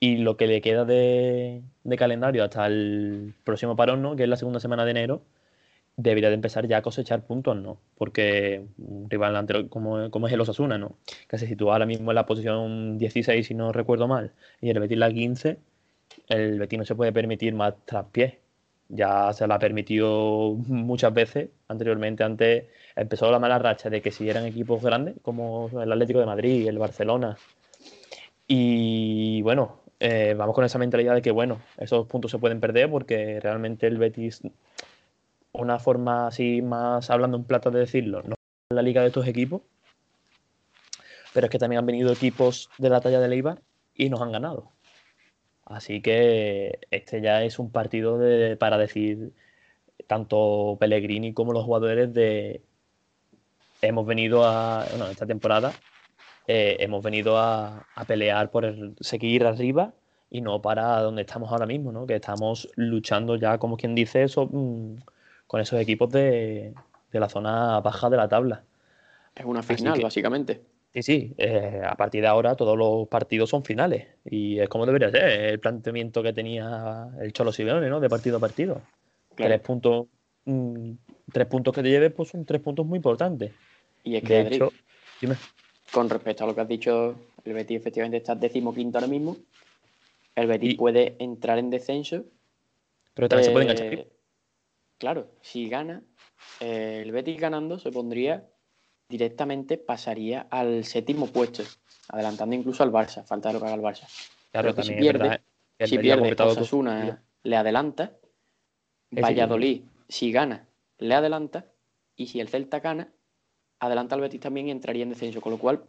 [0.00, 4.16] y lo que le queda de, de calendario hasta el próximo parón, ¿no?
[4.16, 5.22] que es la segunda semana de enero,
[5.98, 7.78] debería de empezar ya a cosechar puntos, ¿no?
[7.96, 10.96] Porque un rival anterior como, como es el Osasuna, ¿no?
[11.28, 14.78] Que se sitúa ahora mismo en la posición 16, si no recuerdo mal, y el
[14.78, 15.58] Betis la 15,
[16.28, 18.34] el Betis no se puede permitir más traspiés.
[18.88, 22.24] Ya se la ha permitido muchas veces anteriormente.
[22.24, 26.26] Antes empezó la mala racha de que si eran equipos grandes, como el Atlético de
[26.26, 27.36] Madrid, el Barcelona.
[28.46, 32.88] Y bueno, eh, vamos con esa mentalidad de que, bueno, esos puntos se pueden perder
[32.90, 34.42] porque realmente el Betis,
[35.60, 38.34] una forma así más hablando en plata de decirlo, no
[38.70, 39.62] la liga de estos equipos,
[41.32, 43.62] pero es que también han venido equipos de la talla del Eibar
[43.94, 44.72] y nos han ganado.
[45.64, 49.32] Así que este ya es un partido de- para decir
[50.06, 52.62] tanto Pellegrini como los jugadores de
[53.82, 55.72] hemos venido a bueno, esta temporada
[56.46, 59.92] eh, hemos venido a, pelear por seguir arriba
[60.30, 62.06] y no para donde estamos ahora mismo, ¿no?
[62.06, 64.96] Que estamos luchando ya, como quien dice, eso, mm,
[65.48, 66.72] con esos equipos de,
[67.10, 68.62] de la zona baja de la tabla.
[69.34, 70.60] Es una final, que- básicamente.
[70.94, 74.86] Sí, sí, eh, a partir de ahora todos los partidos son finales y es como
[74.86, 78.00] debería ser el planteamiento que tenía el Cholo Simeone, ¿no?
[78.00, 78.80] De partido a partido.
[79.34, 79.50] Claro.
[79.50, 80.06] Tres puntos,
[80.46, 80.92] mm,
[81.30, 83.52] tres puntos que te lleves, pues son tres puntos muy importantes.
[84.02, 84.72] Y es que, De hecho,
[85.20, 85.36] dime.
[85.92, 89.36] con respecto a lo que has dicho, el Betis efectivamente está decimoquinto ahora mismo.
[90.34, 92.24] El Betis Y- puede entrar en descenso.
[93.14, 94.06] Pero también se puede Eh, enganchar.
[94.98, 96.02] Claro, si gana,
[96.60, 98.48] eh, el Betis ganando se pondría
[99.08, 101.62] directamente, pasaría al séptimo puesto,
[102.08, 103.24] adelantando incluso al Barça.
[103.24, 104.06] Falta de lo que haga el Barça.
[104.50, 105.40] Claro, pero que si pierde- verdad
[105.78, 108.12] el si pierde, Osasuna le adelanta.
[109.10, 111.66] Valladolid, si gana, le adelanta.
[112.16, 113.12] Y si el Celta gana,
[113.78, 115.40] adelanta al Betis también y entraría en descenso.
[115.40, 115.84] Con lo cual,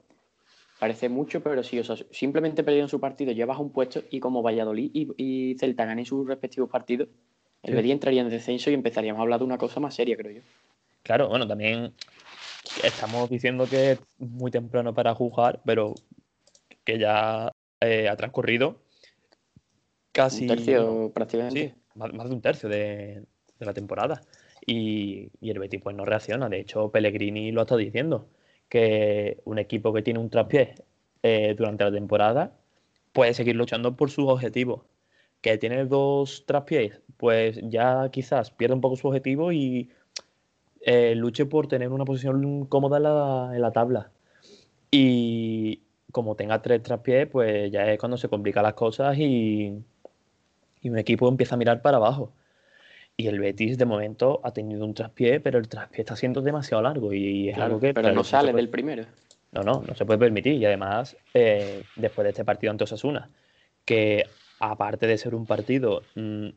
[0.79, 4.03] parece mucho, pero si Osas- simplemente perdieron su partido, ya baja un puesto.
[4.11, 7.09] Y como Valladolid y, y Celta ganen sus respectivos partidos,
[7.63, 7.75] el Sí.
[7.75, 10.41] Betis entraría en descenso y empezaríamos a hablar de una cosa más seria, creo yo.
[11.03, 11.93] Claro, bueno, también
[12.83, 15.93] estamos diciendo que es muy temprano para juzgar, pero
[16.83, 18.81] que ya eh, ha transcurrido
[20.11, 21.73] casi un tercio prácticamente.
[21.75, 23.23] sí, más, más de un tercio de,
[23.59, 24.21] de la temporada.
[24.65, 26.49] Y, y el Betis pues no reacciona.
[26.49, 28.27] De hecho, Pellegrini lo ha estado diciendo,
[28.69, 30.75] que un equipo que tiene un traspié
[31.23, 32.55] eh, durante la temporada
[33.11, 34.81] puede seguir luchando por sus objetivos.
[35.41, 39.89] Que tiene dos traspiés, pues ya quizás pierde un poco su objetivo y
[40.81, 44.11] eh, luche por tener una posición cómoda en la, en la tabla.
[44.91, 49.73] Y como tenga tres traspiés, pues ya es cuando se complican las cosas y,
[50.81, 52.33] y un equipo empieza a mirar para abajo.
[53.15, 56.81] Y el Betis de momento ha tenido un traspié, pero el traspié está siendo demasiado
[56.83, 59.03] largo y es Claro, algo que pero no sale puede- del primero.
[59.51, 60.53] no, no, no se puede permitir.
[60.55, 63.29] Y además, eh, después de este partido ante Osasuna,
[63.85, 64.25] que
[64.59, 66.49] aparte de ser un partido mm,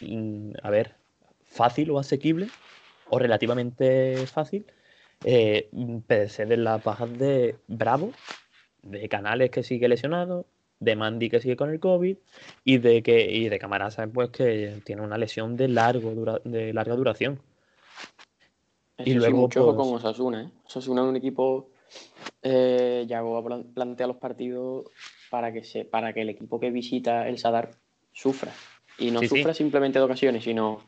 [0.00, 0.94] mm, a ver,
[1.44, 2.48] fácil o asequible,
[3.08, 4.66] o relativamente fácil,
[5.24, 8.12] eh, de las bajas de Bravo,
[8.82, 10.46] de Canales que sigue lesionado,
[10.78, 12.16] de Mandy que sigue con el COVID
[12.64, 16.96] y de que y de Camarasa pues que tiene una lesión de largo de larga
[16.96, 17.40] duración.
[18.98, 20.50] y luego mucho pues con Osasuna, ¿eh?
[20.64, 21.68] Osasuna es un equipo
[22.42, 24.86] eh, Yago plantea los partidos
[25.30, 27.70] para que se para que el equipo que visita el Sadar
[28.12, 28.52] sufra
[28.98, 30.80] y no sufra simplemente de ocasiones, sino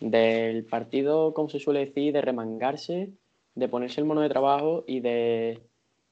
[0.00, 3.10] del partido, como se suele decir, de remangarse,
[3.54, 5.60] de ponerse el mono de trabajo y de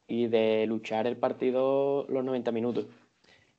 [0.06, 2.86] y de luchar el partido los 90 minutos.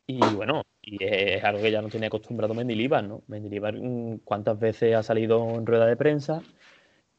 [0.08, 3.22] Y bueno, y es algo que ya no tiene acostumbrado Mendilibar, ¿no?
[3.28, 6.42] Mendilibar mm, cuántas veces ha salido en rueda de prensa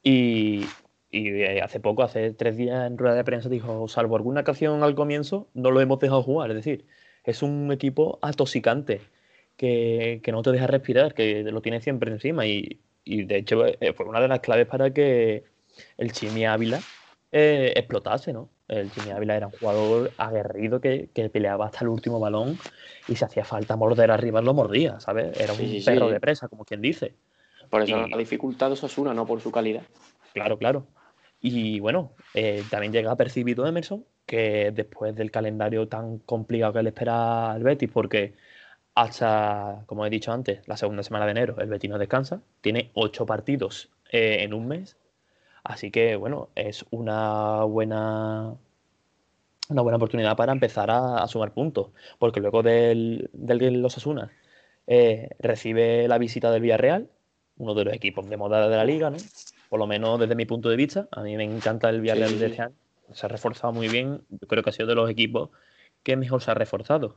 [0.03, 0.64] y,
[1.12, 4.94] eh, hace poco, hace tres días en rueda de prensa dijo, salvo alguna ocasión al
[4.94, 6.51] comienzo, no lo hemos dejado jugar.
[6.51, 6.87] Es decir,
[7.25, 9.01] es un equipo atoxicante
[9.57, 14.07] que, no te deja respirar, que lo tiene siempre encima y, de hecho eh, fue
[14.07, 15.44] una de las claves para que
[15.98, 16.81] el Chimi Ávila
[17.31, 18.48] eh, explotase, ¿no?
[18.68, 22.59] El Jimmy Ávila era un jugador aguerrido que, peleaba hasta el último balón
[23.07, 25.38] y si hacía falta morder arriba lo mordía, ¿sabes?
[25.38, 27.14] Era un perro de presa, como quien dice.
[27.68, 29.83] Por eso la dificultad de Osasuna, no por su calidad.
[30.33, 30.87] Claro, claro.
[31.42, 36.90] Y bueno, eh, también llega percibido Emerson que después del calendario tan complicado que le
[36.90, 38.35] espera al Betis, porque
[38.94, 42.90] hasta, como he dicho antes, la segunda semana de enero el Betis no descansa, tiene
[42.94, 44.96] ocho partidos eh, en un mes
[45.64, 48.55] Así que, bueno, es una buena,
[49.68, 54.31] una buena oportunidad para empezar a, sumar puntos, porque luego del, del Los Asunas
[54.87, 57.09] eh, recibe la visita del Villarreal,
[57.59, 59.18] uno de los equipos de moda de la liga, ¿no?
[59.73, 62.45] Por lo menos desde mi punto de vista, a mí me encanta el Villarreal de
[62.45, 62.75] este año,
[63.15, 65.49] se ha reforzado muy bien, yo creo que ha sido de los equipos
[66.03, 67.17] que mejor se ha reforzado.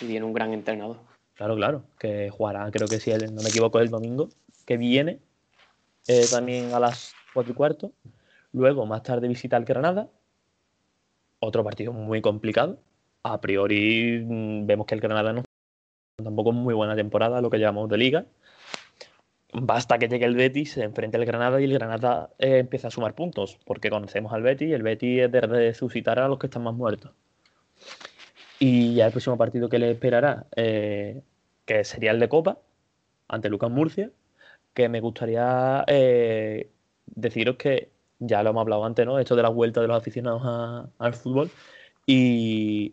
[0.00, 0.98] Y viene un gran entrenador.
[1.34, 4.28] Claro, claro, que jugará, creo que si no me equivoco, el domingo
[4.64, 5.18] que viene,
[6.06, 7.90] eh, también a las 4 y cuarto.
[8.52, 10.08] Luego, más tarde, visita el Granada.
[11.40, 12.78] Otro partido muy complicado.
[13.24, 15.42] A priori, mm, vemos que el Granada no
[16.22, 18.26] tampoco es muy buena temporada, lo que llamamos de liga.
[19.58, 22.90] Basta que llegue el Betis, se enfrente al Granada y el Granada eh, empieza a
[22.90, 26.48] sumar puntos, porque conocemos al Betis y el Betis es de resucitar a los que
[26.48, 27.12] están más muertos.
[28.58, 31.22] Y ya el próximo partido que le esperará, eh,
[31.64, 32.58] que sería el de Copa,
[33.28, 34.10] ante Lucas Murcia,
[34.74, 36.68] que me gustaría eh,
[37.06, 37.88] deciros que
[38.18, 39.18] ya lo hemos hablado antes, ¿no?
[39.18, 41.50] Esto de la vuelta de los aficionados al fútbol
[42.04, 42.92] y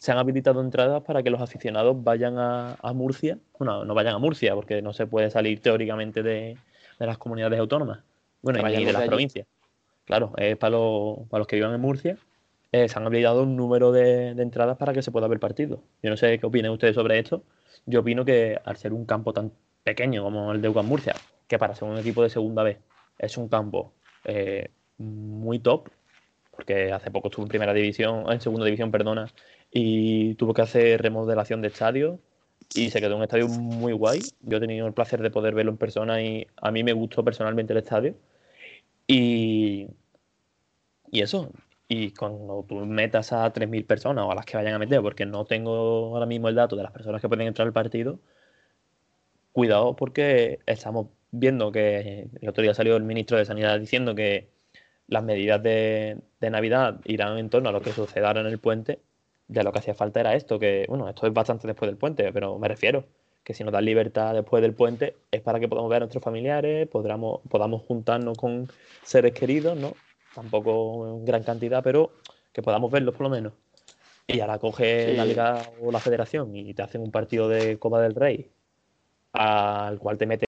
[0.00, 4.18] se han habilitado entradas para que los aficionados vayan a, Murcia, bueno, no vayan a
[4.18, 6.56] Murcia porque no se puede salir teóricamente de,
[6.98, 8.00] las comunidades autónomas,
[8.40, 9.46] bueno, y de las provincias.
[10.06, 10.78] Claro, es para,
[11.28, 12.16] para los que vivan en Murcia,
[12.72, 15.82] eh, se han habilitado un número de, de, entradas para que se pueda ver partido.
[16.02, 17.42] Yo no sé qué opinan ustedes sobre esto.
[17.84, 19.52] Yo opino que al ser un campo tan
[19.84, 21.14] pequeño como el de UCAM Murcia,
[21.46, 22.78] que para ser un equipo de segunda vez
[23.18, 23.92] es un campo
[24.24, 25.90] eh, muy top,
[26.50, 29.30] porque hace poco estuvo en primera división, en segunda división, perdona,
[29.70, 32.20] y tuvo que hacer remodelación de estadio
[32.74, 34.20] y se quedó un estadio muy guay.
[34.42, 37.24] Yo he tenido el placer de poder verlo en persona y a mí me gustó
[37.24, 38.14] personalmente el estadio.
[39.06, 39.88] Y,
[41.10, 41.50] y eso,
[41.88, 45.26] y cuando tú metas a 3.000 personas o a las que vayan a meter, porque
[45.26, 48.20] no tengo ahora mismo el dato de las personas que pueden entrar al partido,
[49.52, 54.50] cuidado porque estamos viendo que el otro día salió el ministro de Sanidad diciendo que
[55.08, 59.00] las medidas de, Navidad irán en torno a lo que sucederá en el puente,
[59.50, 62.32] ya lo que hacía falta era esto, que bueno, esto es bastante después del puente,
[62.32, 63.04] pero me refiero
[63.42, 66.22] que si nos dan libertad después del puente es para que podamos ver a nuestros
[66.22, 68.68] familiares, podamos, podamos juntarnos con
[69.02, 69.94] seres queridos, ¿no?
[70.34, 72.12] Tampoco en gran cantidad, pero
[72.52, 73.52] que podamos verlos por lo menos.
[74.26, 78.00] Y ahora coge la liga o la federación y te hacen un partido de Copa
[78.00, 78.50] del Rey
[79.32, 80.46] al cual te meten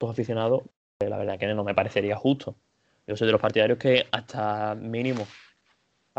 [0.00, 0.62] aficionados,
[1.00, 2.56] la verdad que no me parecería justo.
[3.06, 5.26] Yo soy de los partidarios que hasta mínimo,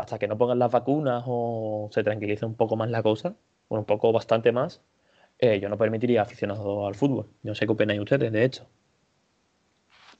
[0.00, 3.34] hasta que no pongan las vacunas o se tranquilice un poco más la cosa,
[3.68, 4.80] un poco bastante más,
[5.38, 7.26] eh, yo no permitiría aficionados al fútbol.
[7.42, 8.66] Yo no sé qué opinan ustedes, de hecho.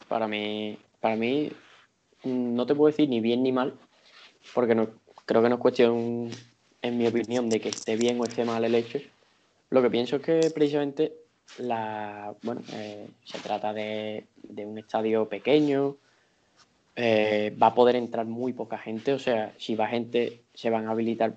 [0.08, 1.52] Para mí, para mí,
[2.24, 3.74] no te puedo decir ni bien ni mal,
[4.54, 4.88] porque no,
[5.26, 6.30] creo que no es cuestión,
[6.82, 8.98] en mi opinión, de que esté bien o esté mal el hecho.
[9.70, 11.14] Lo que pienso es que precisamente
[11.58, 14.26] la, bueno, eh, se trata de,
[14.56, 15.96] un estadio pequeño,
[17.02, 20.86] eh, va a poder entrar muy poca gente, o sea, si va gente, se van
[20.86, 21.34] a habilitar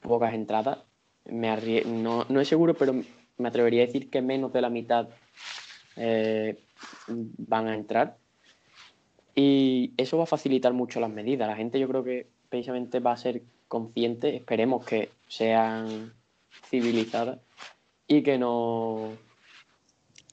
[0.00, 0.78] pocas entradas.
[1.30, 2.94] No, no es seguro, pero
[3.36, 5.08] me atrevería a decir que menos de la mitad
[5.94, 6.58] eh,
[7.06, 8.16] van a entrar.
[9.36, 11.46] Y eso va a facilitar mucho las medidas.
[11.46, 16.12] La gente yo creo que precisamente va a ser consciente, esperemos que sean
[16.68, 17.38] civilizadas
[18.08, 19.12] y que no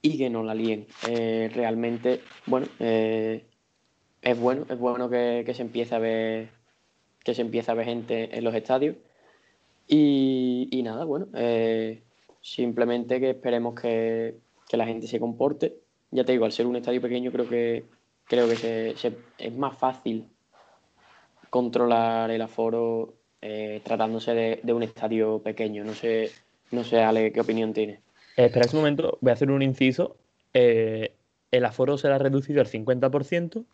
[0.02, 0.88] y que la líen.
[1.08, 2.66] Eh, realmente, bueno,
[4.26, 6.50] es bueno, es bueno que, que, se empiece a ver
[7.24, 8.98] que se empiece a ver gente en los estadios.
[9.88, 12.02] Y, y nada, bueno, eh,
[12.42, 14.36] simplemente que esperemos que,
[14.68, 15.78] que, la gente se comporte.
[16.12, 17.86] Ya te digo, al ser un estadio pequeño creo que
[18.26, 20.28] creo que se, es más fácil
[21.52, 25.84] controlar el aforo eh, tratándose de, de, un estadio pequeño.
[25.84, 26.32] No sé,
[26.72, 28.00] no sé, Ale, qué opinión tienes.
[28.38, 30.18] Eh, espera un momento, voy a hacer un inciso.
[30.54, 31.14] Eh,
[31.52, 33.66] el aforo será reducido al 50%.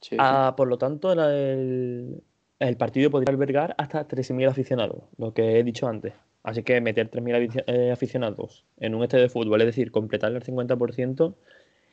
[0.00, 2.22] Sí, ah, por lo tanto, el,
[2.58, 6.14] el, partido podría albergar hasta 13.000 aficionados, lo que he dicho antes.
[6.42, 10.42] Así que meter 3.000 eh, aficionados en un estadio de fútbol, es decir, completar el
[10.42, 11.34] 50%,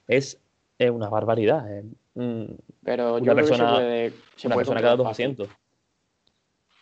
[0.07, 0.39] es,
[0.79, 1.69] es una barbaridad.
[1.69, 1.83] Eh.
[2.83, 5.49] Pero una yo persona, creo que se puede, se una puede persona cada dos asientos.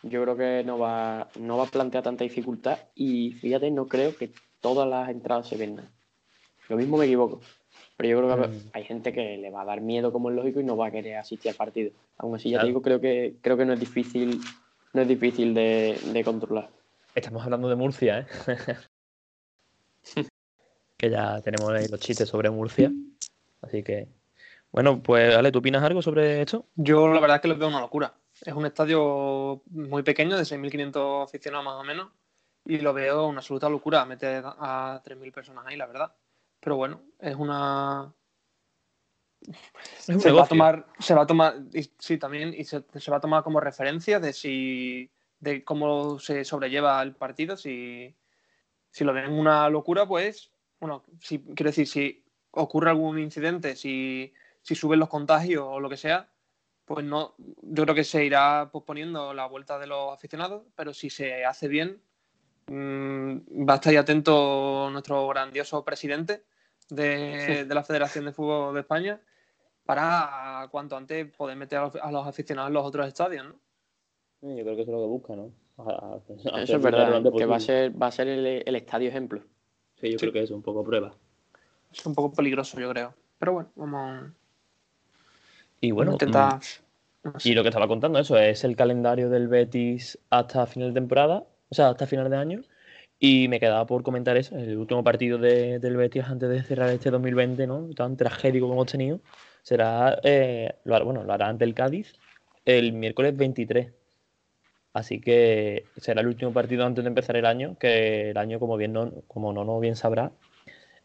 [0.02, 4.16] Yo creo que no va, no va a plantear tanta dificultad y fíjate, no creo
[4.16, 5.90] que todas las entradas se vendan.
[6.68, 7.40] Lo mismo me equivoco.
[7.96, 8.70] Pero yo creo que mm.
[8.72, 10.90] hay gente que le va a dar miedo, como es lógico, y no va a
[10.90, 11.90] querer asistir al partido.
[12.18, 12.64] Aún así, ya claro.
[12.64, 14.40] te digo, creo que, creo que no es difícil,
[14.92, 16.68] no es difícil de, de controlar.
[17.14, 18.26] Estamos hablando de Murcia, ¿eh?
[20.96, 22.92] que ya tenemos ahí los chistes sobre Murcia.
[23.62, 24.08] Así que.
[24.70, 26.66] Bueno, pues Ale, ¿tú opinas algo sobre esto?
[26.74, 28.12] Yo la verdad es que lo veo una locura.
[28.42, 32.08] Es un estadio muy pequeño, de 6.500 aficionados más o menos,
[32.66, 36.12] y lo veo una absoluta locura meter a 3.000 personas ahí, la verdad.
[36.66, 38.12] Pero bueno, es una.
[39.40, 43.08] Es se, va a tomar, se va a tomar, y, sí, también, y se, se,
[43.12, 45.08] va a tomar como referencia de si
[45.38, 47.56] de cómo se sobrelleva el partido.
[47.56, 48.12] Si,
[48.90, 50.50] si lo ven una locura, pues,
[50.80, 55.88] bueno, si, quiero decir, si ocurre algún incidente, si, si suben los contagios o lo
[55.88, 56.28] que sea,
[56.84, 61.10] pues no, yo creo que se irá posponiendo la vuelta de los aficionados, pero si
[61.10, 62.02] se hace bien,
[62.66, 63.36] mmm,
[63.68, 66.42] va a estar ahí atento nuestro grandioso presidente
[66.88, 69.20] de, de, la Federación de Fútbol de España
[69.84, 73.54] para cuanto antes poder meter a los aficionados en los otros estadios, ¿no?
[74.42, 75.50] Yo creo que eso es lo que busca, ¿no?
[75.78, 79.08] A, a eso es verdad, que va a ser, va a ser el, el estadio
[79.08, 79.42] ejemplo.
[80.00, 80.24] Sí, yo sí.
[80.24, 81.14] creo que es un poco prueba.
[81.92, 83.14] Es un poco peligroso, yo creo.
[83.38, 84.32] Pero bueno, vamos.
[85.80, 86.60] Y bueno, intentar...
[87.22, 87.48] no sé.
[87.48, 91.44] y lo que estaba contando, eso es el calendario del Betis hasta final de temporada,
[91.68, 92.62] o sea, hasta final de año.
[93.18, 96.90] Y me quedaba por comentar eso, el último partido de, del Betis antes de cerrar
[96.90, 97.88] este 2020, ¿no?
[97.94, 99.20] Tan tragédico como hemos tenido,
[99.62, 102.12] será, eh, lo, bueno, lo hará ante el Cádiz
[102.66, 103.92] el miércoles 23.
[104.92, 108.76] Así que será el último partido antes de empezar el año, que el año, como
[108.76, 110.32] bien no, como no, no bien sabrá,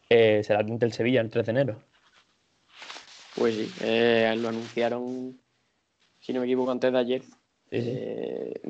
[0.08, 1.82] eh, será ante el Sevilla el 3 de enero.
[3.36, 5.38] Pues sí, eh, lo anunciaron,
[6.20, 7.22] si no me equivoco, antes de ayer.
[7.22, 7.90] Sí, sí.
[7.94, 8.60] Eh,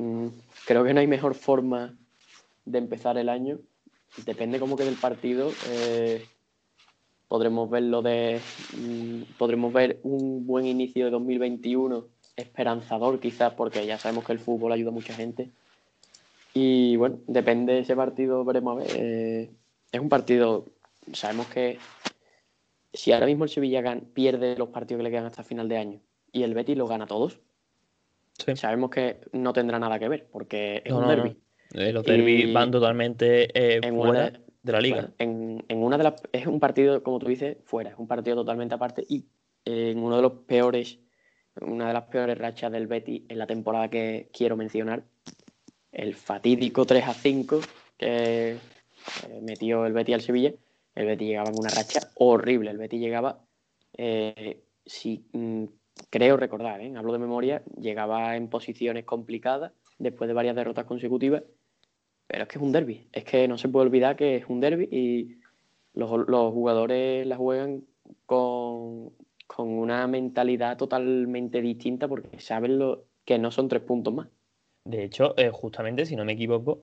[0.67, 1.97] creo que no hay mejor forma
[2.65, 3.59] de empezar el año.
[4.25, 5.51] Depende cómo quede el partido.
[5.69, 6.25] Eh,
[7.29, 8.41] podremos verlo de.
[8.77, 12.07] Mm, podremos ver un buen inicio de 2021
[12.37, 15.51] esperanzador, quizás, porque ya sabemos que el fútbol ayuda a mucha gente.
[16.55, 18.97] Y bueno, depende de ese partido, veremos a ver.
[18.97, 19.51] Eh,
[19.91, 20.67] es un partido.
[21.13, 21.79] Sabemos que
[22.93, 25.79] si ahora mismo el Sevilla gana, pierde los partidos que le quedan hasta final de
[25.79, 26.01] año
[26.33, 27.39] y el Betis los gana todos,
[28.39, 28.57] sí.
[28.57, 31.31] sabemos que no tendrá nada que ver, porque es no, un no, derby.
[31.31, 31.37] No.
[31.75, 34.97] Eh, los derbis van totalmente eh, en fuera una, de la liga.
[34.97, 38.07] Bueno, en, en, una de las es un partido, como tú dices, fuera, es un
[38.07, 39.27] partido totalmente aparte y
[39.65, 40.99] eh, en uno de los peores,
[41.61, 45.05] una de las peores rachas del Betis en la temporada que quiero mencionar,
[45.93, 47.61] el fatídico 3 a 5
[47.97, 48.59] que eh,
[49.43, 50.53] metió el Betis al Sevilla.
[50.95, 52.71] El Betis llegaba en una racha horrible.
[52.71, 53.45] El Betis llegaba,
[53.97, 55.65] eh, si mm,
[56.11, 56.93] creo recordar, ¿eh?
[56.97, 61.43] hablo de memoria, llegaba en posiciones complicadas después de varias derrotas consecutivas.
[62.33, 63.07] Pero es que es un derby.
[63.13, 65.37] Es que no se puede olvidar que es un derby y
[65.93, 67.85] los, los jugadores la juegan
[68.25, 69.13] con,
[69.47, 74.29] con, una mentalidad totalmente distinta porque saben lo, que no son tres puntos más.
[74.87, 76.81] De hecho, eh, justamente, si no me equivoco,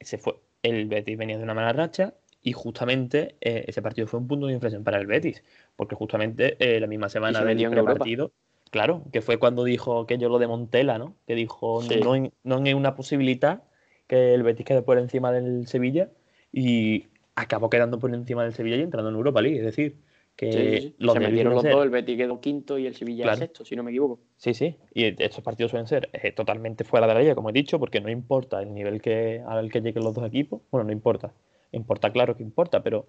[0.00, 4.20] se fue, el Betis venía de una mala racha, y justamente eh, ese partido fue
[4.20, 5.44] un punto de inflexión para el Betis,
[5.76, 8.32] porque justamente eh, la misma semana del partido,
[8.70, 11.14] claro, que fue cuando dijo que yo lo de Montela, ¿no?
[11.26, 12.00] Que dijo sí.
[12.00, 13.64] no, no es una posibilidad
[14.08, 16.10] que el Betis quede por encima del Sevilla
[16.52, 17.06] y
[17.36, 19.96] acabó quedando por encima del Sevilla y entrando en Europa League, es decir,
[20.34, 20.94] que sí, sí.
[20.98, 21.72] los se metieron los ser...
[21.72, 23.38] dos, el Betis quedó quinto y el Sevilla claro.
[23.38, 24.18] sexto, si no me equivoco.
[24.36, 27.52] Sí, sí, y estos partidos suelen ser eh, totalmente fuera de la liga, como he
[27.52, 30.92] dicho, porque no importa el nivel que, al que lleguen los dos equipos, bueno, no
[30.92, 31.32] importa,
[31.72, 33.04] importa, claro que importa, pero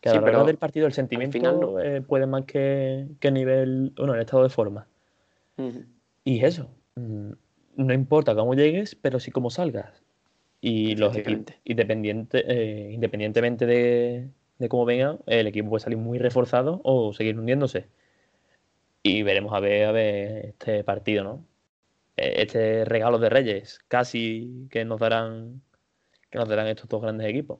[0.00, 1.80] que a sí, la hora del partido el sentimiento no.
[1.80, 4.86] eh, puede más que, que nivel, bueno, el estado de forma.
[5.56, 5.86] Uh -huh.
[6.24, 7.30] Y eso, mm,
[7.76, 10.02] no importa cómo llegues, pero sí cómo salgas.
[10.62, 16.18] Y los equipos, independiente, eh, independientemente de, de cómo venga, el equipo puede salir muy
[16.18, 17.88] reforzado o seguir hundiéndose.
[19.02, 21.44] Y veremos a ver, a ver este partido, ¿no?
[22.16, 25.62] Eh, este regalo de Reyes, casi que nos darán
[26.30, 27.58] que nos darán estos dos grandes equipos.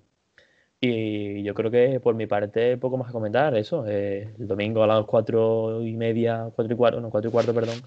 [0.80, 3.84] Y yo creo que por mi parte poco más a comentar eso.
[3.86, 7.54] Eh, el domingo a las cuatro y media, cuatro y cuarto, no, cuatro y cuarto,
[7.54, 7.80] perdón,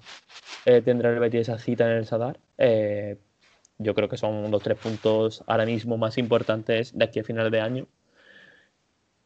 [0.64, 2.38] eh, tendrá el Betis esa cita en el Sadar.
[2.56, 3.18] Eh,
[3.78, 7.50] yo creo que son los tres puntos ahora mismo más importantes de aquí a final
[7.50, 7.86] de año.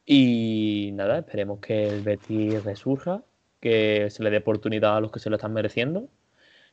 [0.05, 3.23] Y nada, esperemos que el Betis resurja,
[3.61, 6.09] que se le dé oportunidad a los que se lo están mereciendo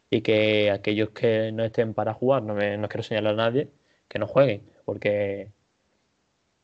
[0.09, 3.69] y que aquellos que no estén para jugar, no, me, no quiero señalar a nadie,
[4.07, 5.51] que no jueguen, porque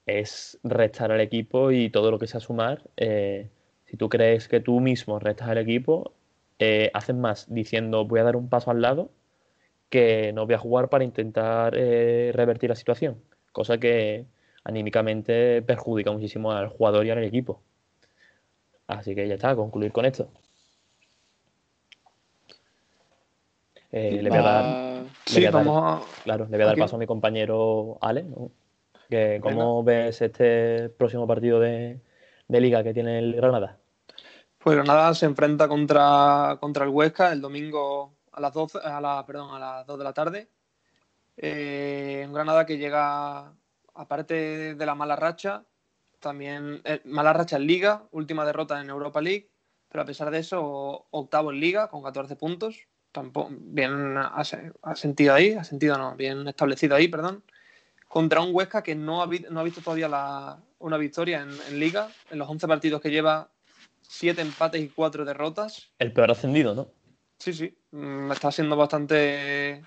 [0.05, 2.83] es restar al equipo y todo lo que sea sumar.
[2.97, 3.49] Eh,
[3.85, 6.13] si tú crees que tú mismo restas al equipo,
[6.59, 9.11] eh, haces más diciendo voy a dar un paso al lado
[9.93, 13.21] que no voy a jugar para intentar eh, revertir la situación,
[13.51, 14.25] cosa que
[14.63, 17.61] anímicamente perjudica muchísimo al jugador y al equipo.
[18.87, 20.29] Así que ya está, concluir con esto.
[23.91, 26.23] Eh, le voy a dar, le Sí, voy a dar- vamos a...
[26.23, 26.81] claro, le voy a dar aquí.
[26.81, 28.23] paso a mi compañero Ale.
[28.23, 28.49] ¿no?
[29.07, 31.99] Que, ¿Cómo ves este próximo partido de,
[32.47, 33.77] de liga que tiene el Granada?
[34.57, 39.25] Pues Granada se enfrenta contra, contra el Huesca el domingo a las 12, a la,
[39.25, 40.49] perdón, a las 2 de la tarde.
[41.37, 43.53] Eh, un Granada que llega,
[43.95, 45.63] aparte de la mala racha,
[46.19, 49.49] también eh, mala racha en Liga, última derrota en Europa League,
[49.89, 52.77] pero a pesar de eso, octavo en Liga con 14 puntos.
[53.11, 57.43] Tampoco, bien ase- asentido ahí, asentido no, bien establecido ahí, perdón.
[58.07, 61.79] Contra un Huesca que no ha, no ha visto todavía la- una victoria en, en
[61.79, 62.09] Liga.
[62.31, 63.49] En los 11 partidos que lleva,
[64.01, 65.91] siete empates y cuatro derrotas.
[65.99, 66.89] El peor ascendido, ¿no?
[67.37, 67.77] Sí, sí.
[67.93, 69.83] Mm, Está siendo bastante,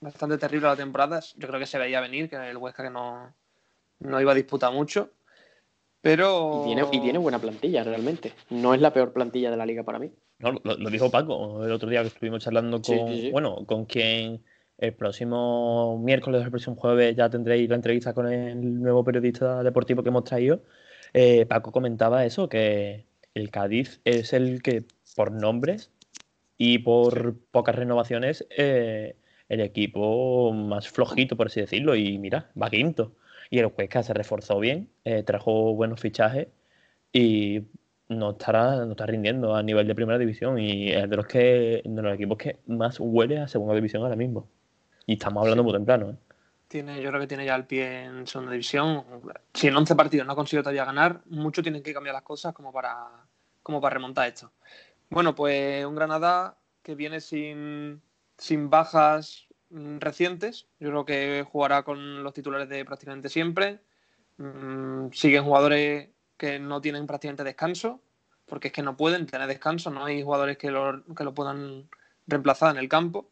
[0.00, 1.20] bastante terrible la temporada.
[1.36, 3.34] Yo creo que se veía venir, que el Huesca que no,
[4.00, 5.10] no iba a disputar mucho.
[6.00, 6.62] Pero.
[6.62, 8.32] Y tiene, y tiene buena plantilla, realmente.
[8.48, 10.10] No es la peor plantilla de la liga para mí.
[10.38, 13.30] No, lo, lo dijo Paco el otro día que estuvimos charlando Sí, con, sí, sí.
[13.30, 14.42] bueno, con quien
[14.78, 19.62] el próximo miércoles o el próximo jueves ya tendréis la entrevista con el nuevo periodista
[19.62, 20.62] deportivo que hemos traído.
[21.12, 23.04] Eh, Paco comentaba eso, que
[23.34, 24.84] el Cádiz es el que
[25.14, 25.90] por nombres
[26.62, 29.16] y por pocas renovaciones eh,
[29.48, 33.16] el equipo más flojito, por así decirlo, y mira, va quinto.
[33.48, 36.48] Y el Huesca se reforzó bien, eh, trajo buenos fichajes
[37.14, 37.62] y
[38.08, 41.80] no estará, no está rindiendo a nivel de primera división y es de los que
[41.82, 44.46] de los equipos que más huele a segunda división ahora mismo.
[45.06, 46.10] Y estamos hablando muy temprano.
[46.10, 46.16] ¿eh?
[46.68, 49.02] Tiene, yo creo que tiene ya el pie en segunda división.
[49.54, 52.52] Si en 11 partidos no ha conseguido todavía ganar, mucho tienen que cambiar las cosas
[52.52, 53.08] como para,
[53.62, 54.52] como para remontar esto.
[55.10, 58.00] Bueno, pues un Granada que viene sin,
[58.38, 60.68] sin bajas mm, recientes.
[60.78, 63.80] Yo creo que jugará con los titulares de prácticamente siempre.
[64.38, 68.00] Mm, siguen jugadores que no tienen prácticamente descanso,
[68.46, 71.90] porque es que no pueden tener descanso, no hay jugadores que lo, que lo puedan
[72.26, 73.30] reemplazar en el campo.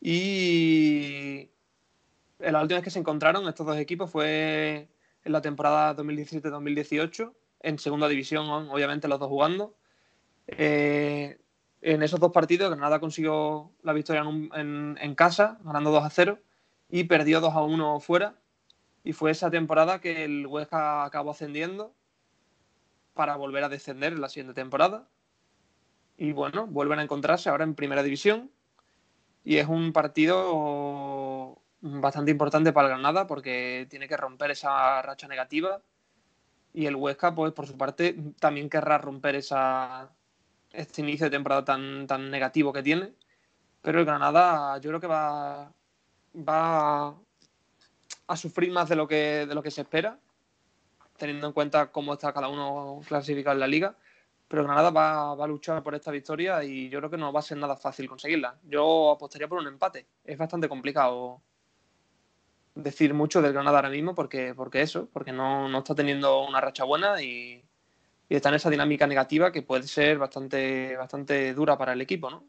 [0.00, 1.50] Y
[2.38, 4.88] la última vez que se encontraron estos dos equipos fue
[5.24, 9.74] en la temporada 2017-2018, en segunda división, obviamente los dos jugando.
[10.48, 11.38] Eh,
[11.80, 16.38] en esos dos partidos, Granada consiguió la victoria en, casa, ganando 2 a 0,
[16.88, 18.34] y perdió 2 a 1 fuera.
[19.04, 21.94] Y fue esa temporada que el Huesca acabó ascendiendo
[23.14, 25.08] para volver a descender en la siguiente temporada.
[26.16, 28.50] Y bueno, vuelven a encontrarse ahora en primera división.
[29.44, 35.28] Y es un partido bastante importante para el Granada porque tiene que romper esa racha
[35.28, 35.80] negativa.
[36.72, 40.10] Y el Huesca, pues por su parte, también querrá romper esa,
[40.72, 43.12] este inicio de temporada tan, tan negativo que tiene.
[43.82, 45.72] Pero el Granada yo creo que va,
[46.36, 47.14] va
[48.26, 50.18] a sufrir más de lo que, de lo que se espera,
[51.16, 53.96] teniendo en cuenta cómo está cada uno clasificado en la liga.
[54.48, 57.40] Pero Granada va, va a luchar por esta victoria y yo creo que no va
[57.40, 58.58] a ser nada fácil conseguirla.
[58.64, 60.06] Yo apostaría por un empate.
[60.24, 61.42] Es bastante complicado
[62.74, 66.60] decir mucho del Granada ahora mismo porque, porque eso, porque no, no está teniendo una
[66.60, 67.62] racha buena y,
[68.28, 72.30] y está en esa dinámica negativa que puede ser bastante, bastante dura para el equipo,
[72.30, 72.44] ¿no?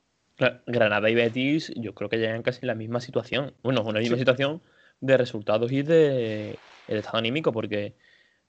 [0.68, 3.54] Granada y Betis, yo creo que llegan casi en la misma situación.
[3.62, 4.22] Bueno, una misma Sí.
[4.22, 4.62] situación
[5.02, 7.96] de resultados y de el estado anímico, porque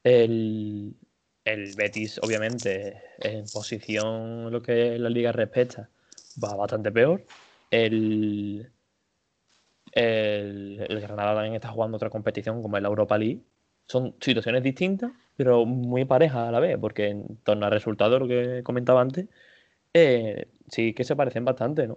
[0.05, 0.95] el,
[1.45, 5.91] el Betis, obviamente, en posición lo que la liga respecta,
[6.43, 7.27] va bastante peor.
[7.71, 8.71] El,
[9.93, 13.43] el, el Granada también está jugando otra competición como es la Europa League.
[13.87, 15.11] Son situaciones distintas,
[15.43, 19.27] pero muy parejas a la vez, porque en torno al resultado, lo que comentaba antes,
[19.95, 21.97] eh, sí que se parecen bastante, ¿no?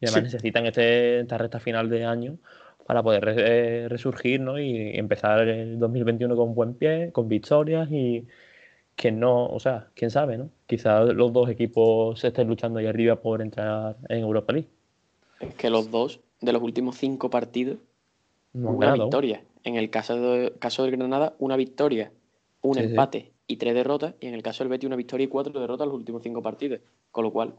[0.00, 0.34] Y además Sí.
[0.36, 2.38] necesitan este, esta recta final de año
[2.86, 4.58] para poder eh, resurgir ¿no?
[4.58, 8.26] y empezar el 2021 con buen pie, con victorias y
[8.96, 10.48] que no, o sea, quién sabe, ¿no?
[10.66, 14.68] Quizás los dos equipos se estén luchando ahí arriba por entrar en Europa League.
[15.40, 17.76] Es que los dos, de los últimos cinco partidos,
[18.54, 19.04] No una ganado.
[19.04, 19.42] victoria.
[19.64, 22.12] En el caso, de, caso del Granada, una victoria,
[22.64, 22.86] un Sí, sí.
[22.86, 24.14] empate y tres derrotas.
[24.20, 26.42] Y en el caso del Betis, una victoria y cuatro derrotas en los últimos cinco
[26.42, 26.80] partidos.
[27.10, 27.54] Con lo cual,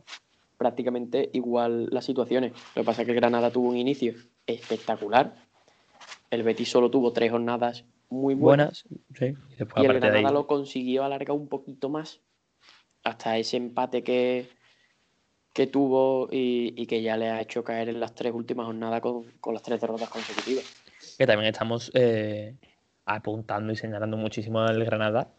[0.57, 2.51] prácticamente igual las situaciones.
[2.75, 4.13] Lo que pasa es que el Granada tuvo un inicio
[4.47, 5.35] espectacular.
[6.29, 8.85] El Betis solo tuvo tres jornadas muy buenas.
[8.89, 9.43] Buenas, sí.
[9.53, 12.19] Y después, y el aparte de ahí, Granada lo consiguió alargar un poquito más
[13.03, 14.47] hasta ese empate que,
[15.53, 19.01] que tuvo y, y que ya le ha hecho caer en las tres últimas jornadas
[19.01, 20.65] con, con las tres derrotas consecutivas.
[21.17, 22.55] que también estamos eh,
[23.05, 25.29] apuntando y señalando muchísimo al Granada,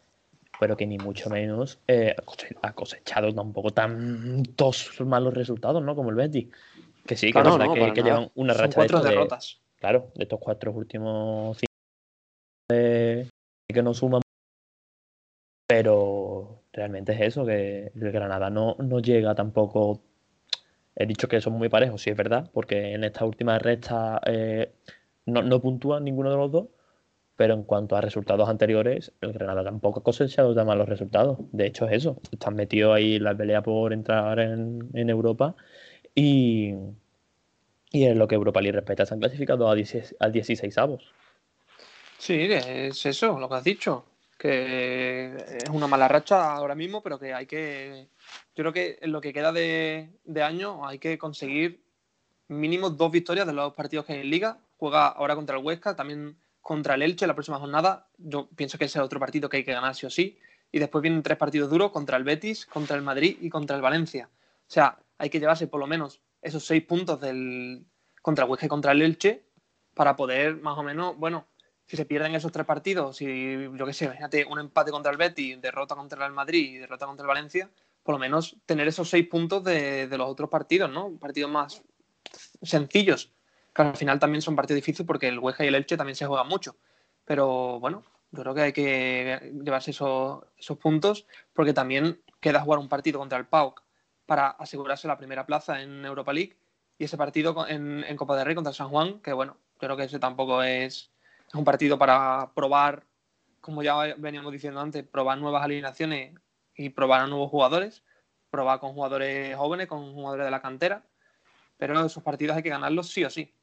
[0.59, 5.95] pero que ni mucho menos eh, ha cose- ha cosechado tampoco tantos malos resultados, ¿no?
[5.95, 6.47] Como el Betis.
[7.05, 9.61] Que sí, que, no, que, que llevan una Son racha de, cuatro de- derrotas.
[9.79, 11.67] claro, de estos cuatro últimos cinco
[12.69, 13.29] de-
[13.67, 14.21] que no suman.
[15.67, 20.01] Pero realmente es eso, que el Granada no, no llega tampoco.
[20.95, 24.71] He dicho que son muy parejos, sí es verdad, porque en esta última recta eh,
[25.25, 26.67] no, no puntúan ninguno de los dos,
[27.37, 31.37] pero en cuanto a resultados anteriores, el Granada tampoco ha cosechado tan malos resultados.
[31.51, 35.55] De hecho, es eso, están metidos ahí en la pelea por entrar en, Europa
[36.15, 36.73] y,
[37.91, 41.13] y en lo que Europa League respecta, se han clasificado a 16, a 16 avos.
[42.17, 44.05] Sí, que es eso, lo que has dicho.
[44.35, 48.07] Que es una mala racha ahora mismo, pero que hay que.
[48.55, 51.81] Yo creo que en lo que queda de, de año hay que conseguir
[52.47, 54.57] mínimo dos victorias de los partidos que hay en Liga.
[54.77, 56.37] Juega ahora contra el Huesca, también
[56.67, 58.09] contra el Elche la próxima jornada.
[58.17, 60.37] Yo pienso que ese es otro partido que hay que ganar sí o sí.
[60.69, 63.81] Y después vienen tres partidos duros contra el Betis, contra el Madrid y contra el
[63.81, 64.29] Valencia.
[64.33, 67.85] O sea, hay que llevarse por lo menos esos seis puntos del,
[68.21, 69.45] contra el Huesca y contra el Elche
[69.93, 71.47] para poder más o menos, bueno,
[71.85, 75.17] si se pierden esos tres partidos, si yo qué sé, imagínate un empate contra el
[75.17, 77.69] Betis, derrota contra el Madrid y derrota contra el Valencia,
[78.03, 81.17] por lo menos tener esos seis puntos de, de los otros partidos, ¿no?
[81.17, 81.81] Partidos más
[82.61, 83.31] sencillos,
[83.77, 86.25] que al final también son partidos difíciles porque el Huesca y el Elche también se
[86.25, 86.75] juegan mucho.
[87.25, 90.43] Pero bueno, yo creo que hay que llevarse esos,
[90.81, 93.83] puntos porque también queda jugar un partido contra el PAOK
[94.25, 96.57] para asegurarse la primera plaza en Europa League
[96.97, 100.17] y ese partido en, Copa del Rey contra San Juan, que bueno, creo que ese
[100.17, 101.11] tampoco es,
[101.47, 103.03] es un partido para probar,
[103.61, 106.33] como ya veníamos diciendo antes, probar nuevas alineaciones
[106.75, 108.03] y probar a nuevos jugadores,
[108.49, 111.03] probar con jugadores jóvenes, con jugadores de la cantera,
[111.77, 113.53] pero esos partidos hay que ganarlos sí o sí.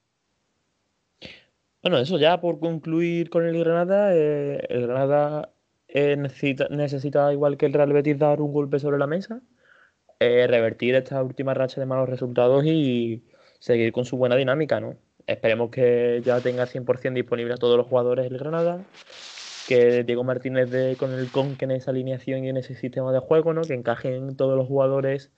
[1.84, 5.52] Bueno, eso ya por concluir con el Granada, eh, el Granada
[5.86, 9.42] eh, necesita, necesita, igual que el Real Betis, dar un golpe sobre la mesa,
[10.18, 13.24] eh, revertir esta última racha de malos resultados y
[13.58, 14.96] seguir con su buena dinámica, ¿no?
[15.26, 18.82] Esperemos que ya tenga 100% disponible a todos los jugadores el Granada,
[19.68, 23.12] que Diego Martínez dé con el con que en esa alineación y en ese sistema
[23.12, 23.60] de juego, ¿no?
[23.62, 25.32] Que encajen todos los jugadores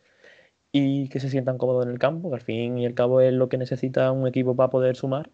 [0.73, 3.33] y que se sientan cómodos en el campo, que al fin y al cabo es
[3.33, 5.31] lo que necesita un equipo para poder sumar.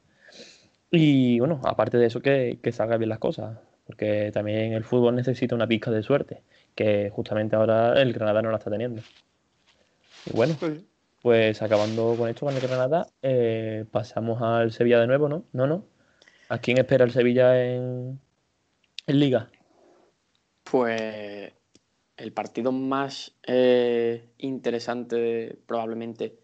[0.95, 5.17] Y bueno, aparte de eso, que, que salgan bien las cosas, porque también el fútbol
[5.17, 6.43] necesita una pizca de suerte,
[6.75, 9.01] que justamente ahora el Granada no la está teniendo.
[10.27, 10.55] Y bueno,
[11.23, 15.45] pues acabando con esto con el Granada, eh, pasamos al Sevilla de nuevo, ¿no?
[15.53, 15.87] No, no.
[16.51, 18.21] ¿A quién espera el Sevilla en,
[19.07, 19.49] en Liga?
[20.65, 21.53] Pues
[22.19, 26.42] el partido más eh, interesante probablemente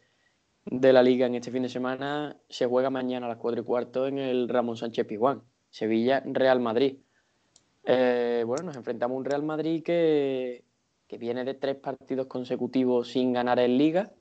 [0.71, 3.65] de la liga en este fin de semana se juega mañana a las 4 y
[3.65, 6.99] cuarto en el Ramón Sánchez Pizjuán, Sevilla-Real Madrid.
[7.85, 10.65] Eh, bueno, nos enfrentamos a un Real Madrid que,
[11.07, 14.13] que viene de tres partidos consecutivos sin ganar en liga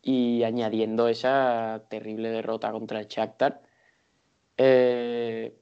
[0.00, 3.62] y añadiendo esa terrible derrota contra el Shakhtar.
[4.56, 5.56] Eh,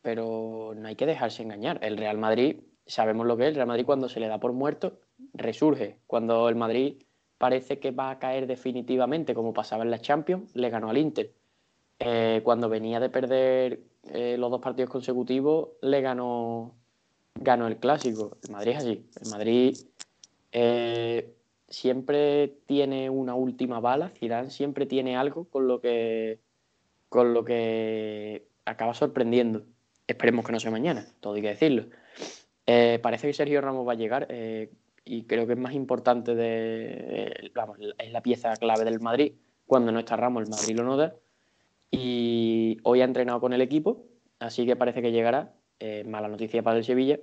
[0.00, 1.80] pero no hay que dejarse engañar.
[1.82, 4.52] El Real Madrid, sabemos lo que es, el Real Madrid cuando se le da por
[4.52, 5.00] muerto,
[5.34, 5.98] resurge.
[6.06, 7.02] Cuando el Madrid
[7.38, 11.32] parece que va a caer definitivamente, como pasaba en la Champions, le ganó al Inter.
[12.00, 13.80] Eh, cuando venía de perder
[14.12, 16.74] eh, los dos partidos consecutivos, le ganó,
[17.34, 18.36] ganó el clásico.
[18.44, 19.06] El Madrid es así.
[19.22, 19.76] El Madrid
[20.52, 21.32] eh,
[21.68, 24.10] siempre tiene una última bala.
[24.10, 26.40] Zidane siempre tiene algo con lo que,
[27.08, 29.62] con lo que acaba sorprendiendo.
[30.08, 31.86] Esperemos que no sea mañana, todo hay que decirlo.
[33.02, 34.26] Parece que Sergio Ramos va a llegar
[35.08, 39.32] y creo que es más importante de, eh, vamos, es la pieza clave del Madrid.
[39.66, 41.14] Cuando no está Ramos, el Madrid lo nota.
[41.90, 44.04] Y hoy ha entrenado con el equipo,
[44.38, 45.54] así que parece que llegará.
[45.80, 47.18] Eh, mala noticia para el Sevilla.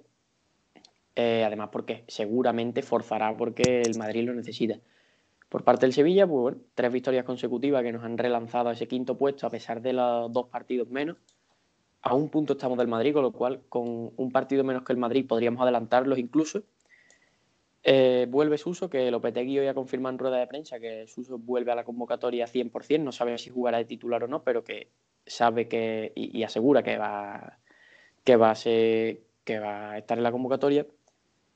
[1.16, 4.80] Eh, además, porque seguramente forzará porque el Madrid lo necesita.
[5.50, 8.88] Por parte del Sevilla, pues bueno, tres victorias consecutivas que nos han relanzado a ese
[8.88, 11.18] quinto puesto a pesar de los dos partidos menos.
[12.02, 15.00] A un punto estamos del Madrid, con lo cual con un partido menos que el
[15.00, 16.64] Madrid podríamos adelantarlos incluso.
[17.88, 21.72] Eh, vuelve Suso, que Lopetegui hoy ha confirmado en rueda de prensa que Suso vuelve
[21.72, 24.90] a la convocatoria 100%, no sabe si jugará de titular o no, pero que
[25.24, 27.60] sabe que y, y asegura que va,
[28.24, 30.88] que, va a ser, que va a estar en la convocatoria.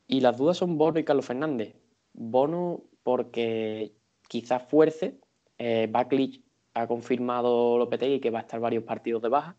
[0.08, 1.76] Y las dudas son Bono y Carlos Fernández.
[2.14, 3.94] Bono porque
[4.28, 5.20] quizás fuerce,
[5.58, 6.44] eh, Backlich
[6.76, 9.58] ha confirmado Lopetegui que va a estar varios partidos de baja,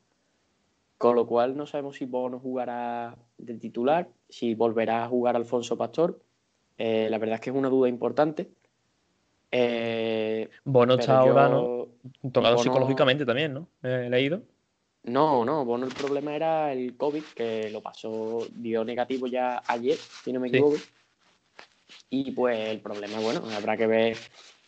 [0.99, 5.77] con lo cual no sabemos si Bono jugará de titular, si volverá a jugar Alfonso
[5.77, 6.21] Pastor.
[6.83, 8.49] Eh, la verdad es que es una duda importante.
[9.51, 11.91] Eh, Bono está ahora, yo-
[12.23, 12.31] ¿no?
[12.31, 13.69] Tocado Bono- psicológicamente también, ¿no?
[13.83, 14.41] He leído.
[15.03, 19.97] No, no, Bono el problema era el COVID, que lo pasó, dio negativo ya ayer,
[19.97, 20.57] si no me Sí.
[20.57, 20.79] equivoco.
[22.09, 24.17] Y pues el problema, bueno, habrá que ver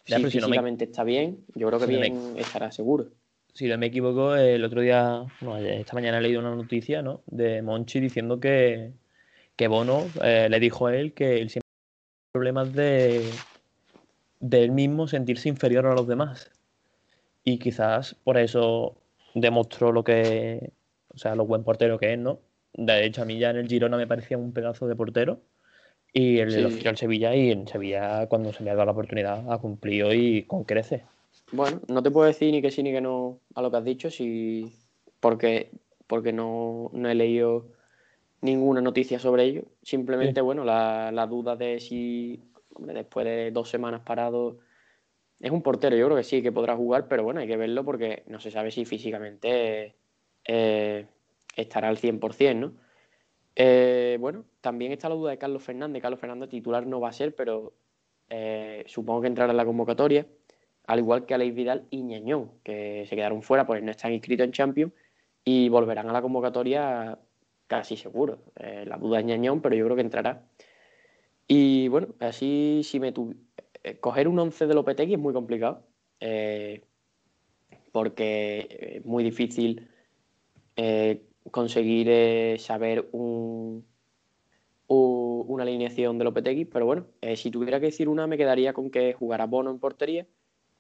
[0.07, 1.47] Ya, si pero si no me- físicamente está bien.
[1.55, 3.07] Yo creo que si no me- bien estará seguro.
[3.55, 7.23] Si no me equivoco, el otro día, no, esta mañana he leído una noticia, ¿no?
[7.27, 8.93] De Monchi diciendo que,
[9.57, 11.62] que Bono eh, le dijo a él que él siempre
[12.33, 13.31] problemas de,
[14.41, 16.51] de él mismo sentirse inferior a los demás.
[17.45, 18.97] Y quizás por eso
[19.35, 20.71] demostró lo que,
[21.09, 22.41] o sea, lo buen portero que es, ¿no?
[22.73, 25.41] De hecho, a mí ya en el Girona me parecía un pedazo de portero.
[26.15, 28.93] Y él lo fichó al Sevilla y en Sevilla, cuando se le ha dado la
[28.93, 31.05] oportunidad, ha cumplido y con crece.
[31.53, 33.85] Bueno, no te puedo decir ni que sí ni que no a lo que has
[33.85, 34.75] dicho, si...
[35.21, 35.71] porque,
[36.07, 37.67] porque no, no he leído
[38.43, 39.63] ninguna noticia sobre ello.
[39.83, 42.43] Simplemente, bueno, la, la duda de si
[42.75, 44.59] hombre, después de dos semanas parado
[45.41, 47.85] es un portero, yo creo que sí, que podrá jugar, pero bueno, hay que verlo
[47.85, 49.97] porque no se sabe si físicamente
[50.45, 51.07] eh,
[51.57, 52.75] estará al 100%, ¿no?
[53.57, 56.01] Eh, bueno, también está la duda de Carlos Fernández.
[56.01, 57.73] Carlos Fernández titular no va a ser, pero
[58.29, 60.27] eh, supongo que entrará en la convocatoria
[60.87, 64.45] al igual que Aleix Vidal y Ñañón, que se quedaron fuera, pues no están inscritos
[64.45, 64.93] en Champions
[65.45, 67.19] y volverán a la convocatoria
[67.73, 68.39] casi seguro.
[68.57, 70.43] Eh, la duda es Ñañón, pero yo creo que entrará.
[71.49, 73.35] Y bueno, así si me tu...
[73.83, 75.83] eh, coger un 11 de Lopetegui es muy complicado,
[76.21, 76.83] eh,
[77.93, 79.89] porque es muy difícil
[81.51, 83.85] conseguir saber un,
[84.87, 87.07] u- una alineación de Lopetegui, pero bueno,
[87.37, 90.27] si tuviera que decir una, me quedaría con que jugará Bono en portería,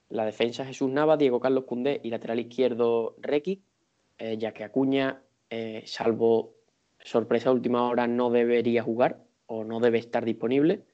[0.08, 3.62] la defensa Jesús Nava, Diego Carlos Cundé y lateral izquierdo Requi,
[4.38, 5.22] ya que Acuña,
[5.84, 6.61] salvo
[7.04, 10.84] sorpresa de última hora, no debería jugar o no debe estar disponible.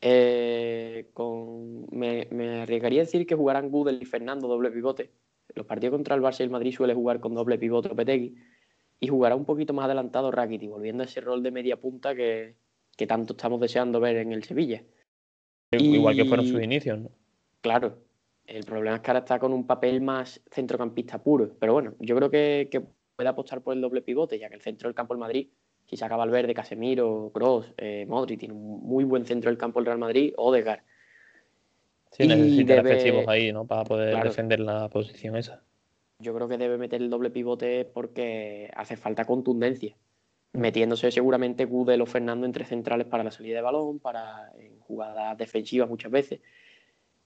[0.00, 5.10] Eh, con, me, me arriesgaría a decir que jugarán Gudel y Fernando doble pivote.
[5.54, 8.36] Los partidos contra el Barça y el Madrid suele jugar con doble pivote Lopetegui
[9.00, 12.54] y jugará un poquito más adelantado Rakitic, volviendo a ese rol de media punta que,
[12.96, 14.82] que tanto estamos deseando ver en el Sevilla.
[15.72, 17.10] Igual que fueron sus inicios, ¿no?
[17.60, 17.98] Claro,
[18.46, 22.16] el problema es que ahora está con un papel más centrocampista puro, pero bueno, yo
[22.16, 22.82] creo que, que
[23.20, 25.48] puede apostar por el doble pivote, ya que el centro del campo del Madrid,
[25.84, 29.84] si saca Valverde, Casemiro, Kroos, eh, Modric, tiene un muy buen centro del campo el
[29.84, 30.80] Real Madrid, Odegaard.
[32.12, 33.66] Sí, Y necesita debe- efectivos ahí, ¿no?
[33.66, 34.30] Para poder Claro.
[34.30, 35.62] defender la posición esa.
[36.18, 39.94] Yo creo que debe meter el doble pivote porque hace falta contundencia,
[40.54, 45.36] metiéndose seguramente Gudel o Fernando entre centrales para la salida de balón, para en jugadas
[45.36, 46.40] defensivas muchas veces.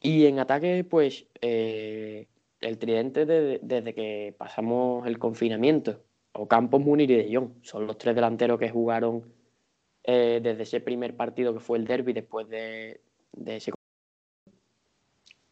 [0.00, 2.26] Y en ataque, pues eh,
[2.64, 6.02] el tridente de- desde que pasamos el confinamiento,
[6.32, 9.32] Ocampos, Munir y De Jong, son los tres delanteros que jugaron
[10.02, 13.00] eh, desde ese primer partido que fue el derby después de,
[13.32, 13.72] de ese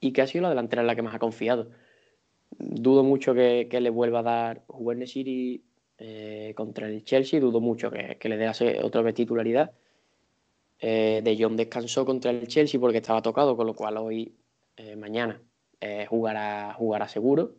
[0.01, 1.71] y que ha sido la delantera en la que más ha confiado.
[2.59, 5.63] Dudo mucho que, le vuelva a dar en City
[5.99, 8.51] eh, contra el Chelsea, dudo mucho que, le dé
[8.83, 9.73] otra vez titularidad.
[10.81, 14.35] Eh, de Jong descansó contra el Chelsea porque estaba tocado, con lo cual hoy,
[14.77, 15.41] eh, mañana,
[15.83, 17.53] eh, jugará, jugará seguro.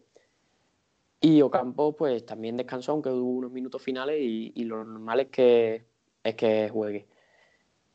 [1.22, 5.28] Y Ocampo, pues también descansó, aunque hubo unos minutos finales, y, y lo normal es
[5.28, 5.86] que,
[6.24, 7.06] es que juegue.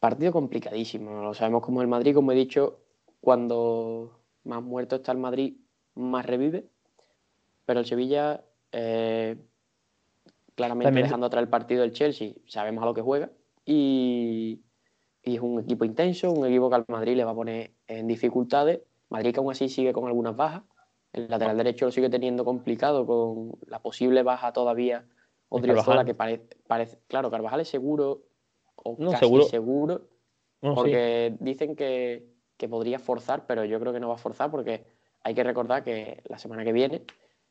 [0.00, 2.78] Partido complicadísimo, lo sabemos como el Madrid, como he dicho,
[3.20, 5.54] cuando más muerto está el Madrid,
[5.94, 6.66] más revive.
[7.66, 9.36] Pero el Sevilla, eh,
[10.54, 13.30] claramente También- dejando atrás el partido del Chelsea, sabemos a lo que juega.
[13.66, 14.60] Y,
[15.22, 18.06] y es un equipo intenso, un equipo que al Madrid le va a poner en
[18.06, 18.80] dificultades.
[19.10, 20.62] Madrid que aún así sigue con algunas bajas.
[21.12, 25.06] El lateral derecho lo sigue teniendo complicado con la posible baja todavía.
[25.48, 26.98] Odriozola, que parece, parece.
[27.08, 28.24] Claro, Carvajal es seguro,
[28.76, 29.44] o No, casi seguro.
[29.44, 29.94] seguro,
[30.60, 30.80] Bueno, sí.
[30.82, 32.28] porque dicen que,
[32.58, 34.84] que podría forzar, pero yo creo que no va a forzar porque
[35.22, 37.04] hay que recordar que la semana que viene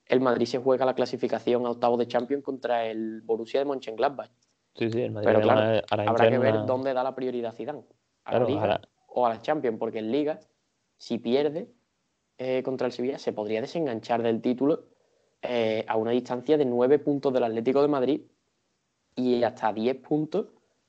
[0.06, 4.30] el Madrid se juega la clasificación a octavos de Champions contra el Borussia de Mönchengladbach.
[4.76, 7.84] Sí, sí, el Madrid Pero claro, Habrá que ver una- dónde da la prioridad Zidane,
[8.26, 10.40] a Claro, la Liga o a la Champions, porque en Liga
[10.98, 11.70] si pierde
[12.38, 14.86] eh, contra el Sevilla, se podría desenganchar del título
[15.42, 18.22] eh, a una distancia de 9 puntos del Atlético de Madrid
[19.16, 20.48] y hasta 10 puntos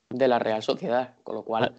[0.09, 1.15] de la Real Sociedad.
[1.23, 1.73] Con lo cual,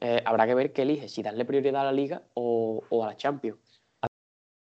[0.00, 3.08] eh, habrá que ver qué elige, si darle prioridad a la Liga o, o a
[3.08, 3.82] la Champions.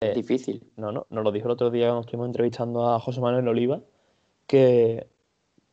[0.01, 0.71] Es difícil.
[0.77, 3.81] No, no, nos lo dijo el otro día cuando estuvimos entrevistando a José Manuel Oliva,
[4.47, 5.07] que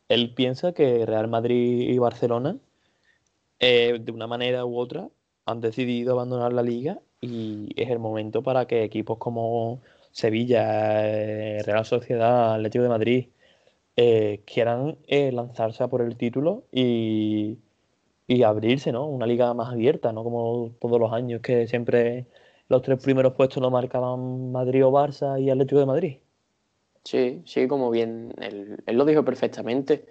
[0.08, 2.58] él piensa que Real Madrid y Barcelona,
[3.60, 5.08] eh, de una manera u otra,
[5.44, 9.80] han decidido abandonar la liga y es el momento para que equipos como
[10.12, 13.28] Sevilla, eh, Real Sociedad, Atlético de Madrid,
[13.96, 17.58] eh, quieran eh, lanzarse a por el título y,
[18.26, 19.06] y abrirse, ¿no?
[19.06, 20.24] Una liga más abierta, ¿no?
[20.24, 22.26] Como todos los años que siempre
[22.68, 26.16] los tres primeros puestos lo marcaban Madrid o Barça y Atlético de Madrid.
[27.04, 30.06] Sí, sí, como bien, él, él lo dijo perfectamente.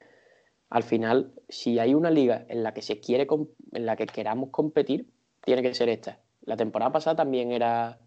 [0.70, 3.28] Al final, si hay una liga en la que se quiere,
[3.74, 5.08] en la que queramos competir,
[5.44, 6.25] tiene que ser esta.
[6.46, 8.00] La temporada pasada también era,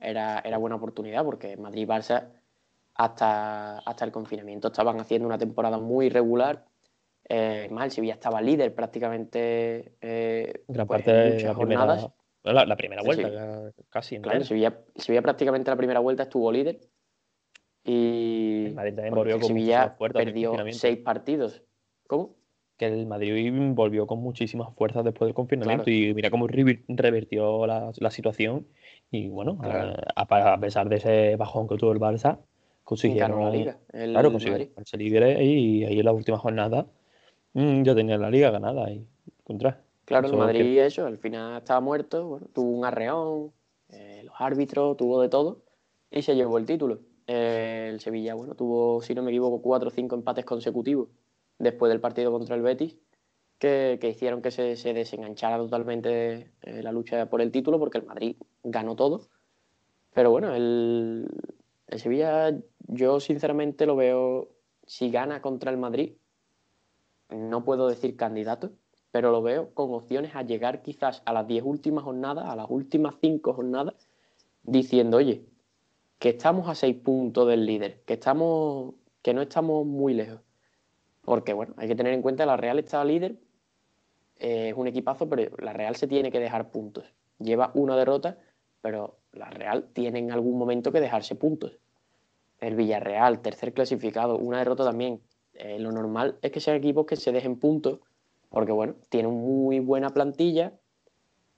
[0.00, 2.28] era, era buena oportunidad porque Madrid y Barça
[2.94, 6.64] hasta, hasta el confinamiento estaban haciendo una temporada muy irregular.
[7.28, 11.80] Eh, el Sevilla estaba líder prácticamente eh, Gran pues, parte en de muchas la primera,
[11.80, 12.10] jornadas.
[12.42, 13.82] la, la primera vuelta, sí.
[13.88, 14.16] casi.
[14.20, 14.48] Claro, el entera.
[14.48, 16.80] Sevilla, Sevilla prácticamente la primera vuelta estuvo líder.
[17.82, 21.62] Y El Madrid también volvió con Sevilla perdió seis partidos.
[22.06, 22.36] ¿Cómo?
[22.76, 25.96] Que el Madrid volvió con muchísimas fuerzas después del confinamiento Claro.
[25.96, 28.66] y mira cómo revi- revertió la, la situación
[29.10, 29.94] y bueno, Claro.
[30.16, 32.38] a, a pesar de ese bajón que tuvo el Barça,
[32.82, 33.78] consiguieron, la liga.
[33.92, 34.68] El claro, consiguieron
[34.98, 36.86] líderes y ahí en la última jornada
[37.52, 39.06] mm, ya tenían la liga ganada y
[39.44, 39.80] contra.
[40.04, 43.52] Claro, el Madrid, eso, al final estaba muerto, bueno, tuvo un arreón,
[43.90, 45.60] eh, los árbitros, tuvo de todo
[46.10, 46.98] y se llevó el título.
[47.26, 51.08] Eh, el Sevilla, bueno, tuvo, si no me equivoco, cuatro o cinco empates consecutivos
[51.58, 52.96] después del partido contra el Betis
[53.58, 58.04] que, hicieron que se, se desenganchara totalmente eh, la lucha por el título porque el
[58.04, 59.28] Madrid ganó todo.
[60.12, 61.26] Pero bueno, el,
[61.86, 64.50] el Sevilla, yo sinceramente lo veo,
[64.86, 66.14] si gana contra el Madrid,
[67.30, 68.72] no puedo decir candidato,
[69.10, 72.66] pero lo veo con opciones a llegar quizás a las 10 últimas jornadas, a las
[72.68, 74.08] últimas 5 jornadas,
[74.62, 75.46] diciendo, oye,
[76.18, 80.40] que estamos a 6 puntos del líder, que, estamos, que no estamos muy lejos.
[81.24, 83.36] Porque, bueno, hay que tener en cuenta la Real está líder,
[84.36, 87.04] eh, es un equipazo, pero la Real se tiene que dejar puntos.
[87.38, 88.38] Lleva una derrota,
[88.82, 91.78] pero la Real tiene en algún momento que dejarse puntos.
[92.60, 95.20] El Villarreal, tercer clasificado, una derrota también.
[95.54, 98.00] Eh, lo normal es que sean equipos que se dejen puntos,
[98.48, 100.72] porque bueno, tienen muy buena plantilla,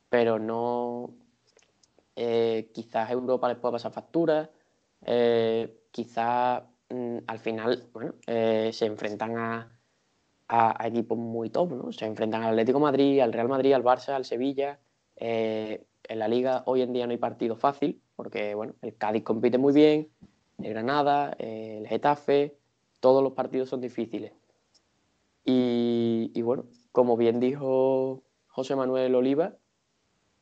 [0.08, 1.10] pero no.
[2.14, 4.50] eh, quizás Europa les pueda pasar factura,
[5.90, 9.72] quizás mm, al final, bueno, eh, se enfrentan a,
[10.84, 11.92] equipos muy top, ¿no?
[11.92, 14.78] Se enfrentan al Atlético Madrid, al Real Madrid, al Barça, al Sevilla.
[15.16, 19.24] Eh, en la liga hoy en día no hay partido fácil, porque bueno, el Cádiz
[19.24, 20.08] compite muy bien,
[20.58, 22.56] el Granada, eh, el Getafe,
[23.00, 24.32] todos los partidos son difíciles.
[25.44, 29.56] Y, bueno, como bien dijo José Manuel Oliva,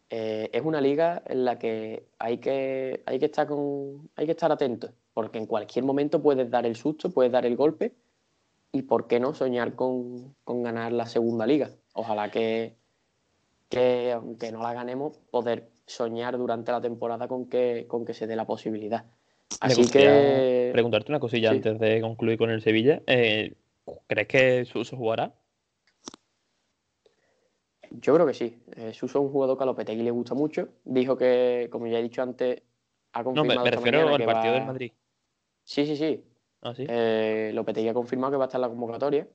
[0.08, 4.52] es una liga en la que hay que, hay que estar con, hay que estar
[4.52, 7.94] atentos, porque en cualquier momento puedes dar el susto, puedes dar el golpe,
[8.72, 11.70] y por qué no soñar con, con ganar la segunda liga.
[11.94, 12.74] Ojalá que,
[13.68, 18.26] que, aunque no la ganemos, poder soñar durante la temporada con que, con que se
[18.26, 19.04] dé la posibilidad.
[19.04, 21.56] Me Así que preguntarte una cosilla sí.
[21.56, 23.00] antes de concluir con el Sevilla.
[23.06, 23.54] Eh,
[24.08, 25.32] ¿Crees que Suso jugará?
[27.90, 28.58] yo creo que sí.
[28.76, 30.68] Eh, Suso es un jugador que a Lopetegui le gusta mucho.
[30.84, 32.62] Dijo que, como ya he dicho antes,
[33.12, 34.92] ha No, confirmado me, me esta refiero al que partido va- del Madrid.
[35.64, 36.24] Sí, sí, sí.
[36.62, 36.86] Ah, sí.
[36.88, 39.28] Eh, Lopetegui ha confirmado que va a estar en la convocatoria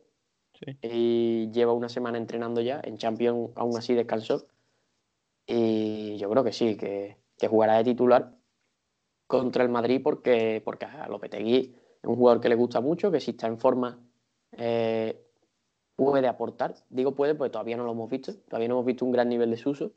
[0.54, 0.78] sí.
[0.82, 2.82] y lleva una semana entrenando ya.
[2.84, 4.48] En Champions aún así descansó.
[5.46, 8.36] Y yo creo que sí, que, que jugará de titular
[9.28, 13.20] contra el Madrid porque, porque a Lopetegui es un jugador que le gusta mucho, que
[13.20, 14.00] si está en forma
[14.54, 15.24] eh,
[15.96, 16.76] puede aportar.
[16.90, 18.34] Digo puede porque todavía no lo hemos visto.
[18.48, 19.92] Todavía no hemos visto un gran nivel de Suso.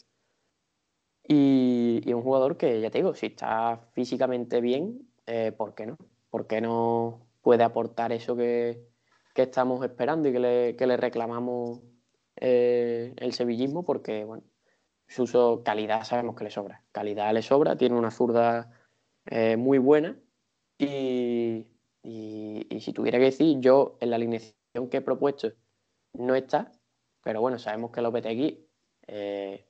[1.27, 5.87] Y, y un jugador que, ya te digo, si está físicamente bien, eh, ¿por qué
[5.87, 5.97] no?
[6.33, 8.89] ¿Por qué no puede aportar eso que,
[9.35, 11.83] que estamos esperando y que le, que le reclamamos
[12.37, 13.85] eh, el sevillismo?
[13.85, 14.45] Porque, bueno,
[15.09, 16.85] Suso, calidad sabemos que le sobra.
[16.91, 18.71] Calidad le sobra, tiene una zurda
[19.27, 20.19] eh, muy buena.
[20.79, 21.67] Y,
[22.03, 25.53] y- y si tuviera que decir, yo en la alineación que he propuesto
[26.15, 26.73] no está,
[27.23, 28.67] pero bueno, sabemos que Lopetegui
[29.07, 29.67] eh,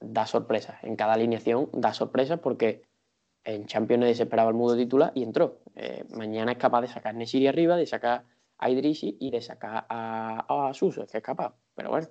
[0.00, 0.82] da sorpresas.
[0.82, 2.82] En cada alineación da sorpresas porque
[3.44, 5.60] en Champions nadie se esperaba el mudo titular y entró.
[5.74, 8.24] Eh, mañana es capaz de sacar Nesiri arriba, de sacar
[8.58, 11.54] a Idrisi y de sacar a, a Suso, es que es capaz.
[11.74, 12.08] Pero bueno,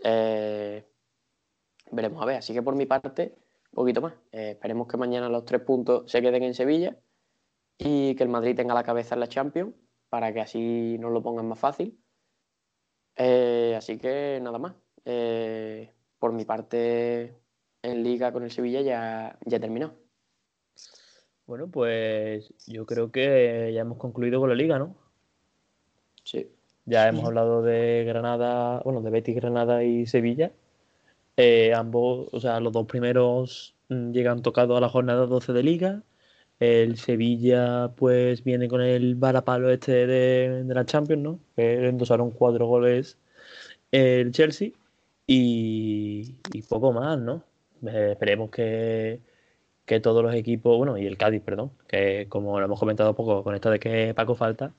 [0.00, 0.86] eh,
[1.90, 2.36] veremos a ver.
[2.36, 3.34] Así que por mi parte,
[3.72, 4.14] poquito más.
[4.32, 6.96] Eh, esperemos que mañana los tres puntos se queden en Sevilla
[7.78, 9.74] y que el Madrid tenga la cabeza en la Champions
[10.10, 11.98] para que así nos lo pongan más fácil.
[13.16, 14.74] Así que nada más.
[16.18, 17.40] Por mi parte,
[17.82, 19.99] en Liga con el Sevilla ya, ya terminó.
[21.50, 24.94] Bueno, pues yo creo que ya hemos concluido con la Liga, ¿no?
[26.22, 26.48] Sí.
[26.86, 30.52] Ya hemos hablado de Granada, bueno, de Betis, Granada y Sevilla.
[31.36, 35.62] Eh, ambos, o sea, los dos primeros mm, llegan tocados a la jornada 12 de
[35.64, 36.02] Liga.
[36.60, 41.40] El Sevilla, pues, viene con el varapalo este de, de la Champions, ¿no?
[41.56, 43.18] Que endosaron cuatro goles
[43.90, 44.70] el Chelsea.
[45.26, 47.42] Y, y poco más, ¿no?
[47.88, 49.18] Eh, esperemos que,
[49.90, 53.42] que todos los equipos, bueno, y el Cádiz, perdón, que como lo hemos comentado poco
[53.42, 54.72] con esto de que Paco falta,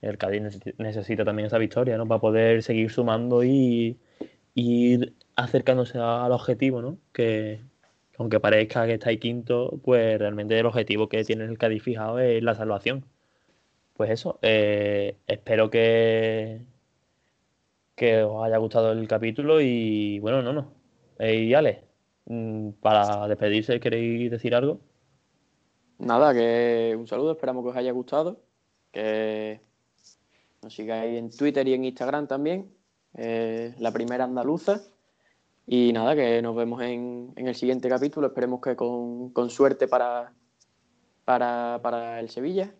[0.00, 2.06] el Cádiz necesi- necesita también esa victoria, ¿no?
[2.06, 3.98] Para poder seguir sumando y,
[4.54, 6.98] y ir acercándose al objetivo, ¿no?
[7.12, 7.60] Que
[8.18, 12.20] aunque parezca que está ahí quinto, pues realmente el objetivo que tiene el Cádiz fijado
[12.20, 13.04] es la salvación.
[13.94, 16.60] Pues eso, eh, espero que,
[17.96, 20.72] que os haya gustado el capítulo y bueno, no, no.
[21.18, 21.82] Eh, y Ale,
[22.80, 24.80] para despedirse, ¿queréis decir algo?
[25.98, 28.40] Nada, que un saludo, esperamos que os haya gustado.
[28.90, 29.60] Que
[30.62, 32.74] nos sigáis en Twitter y en Instagram también.
[33.14, 34.80] eh, la primera andaluza.
[35.66, 38.28] Y nada, que nos vemos en, en el siguiente capítulo.
[38.28, 40.32] Esperemos que con, con suerte para,
[41.24, 42.74] para, para el Sevilla.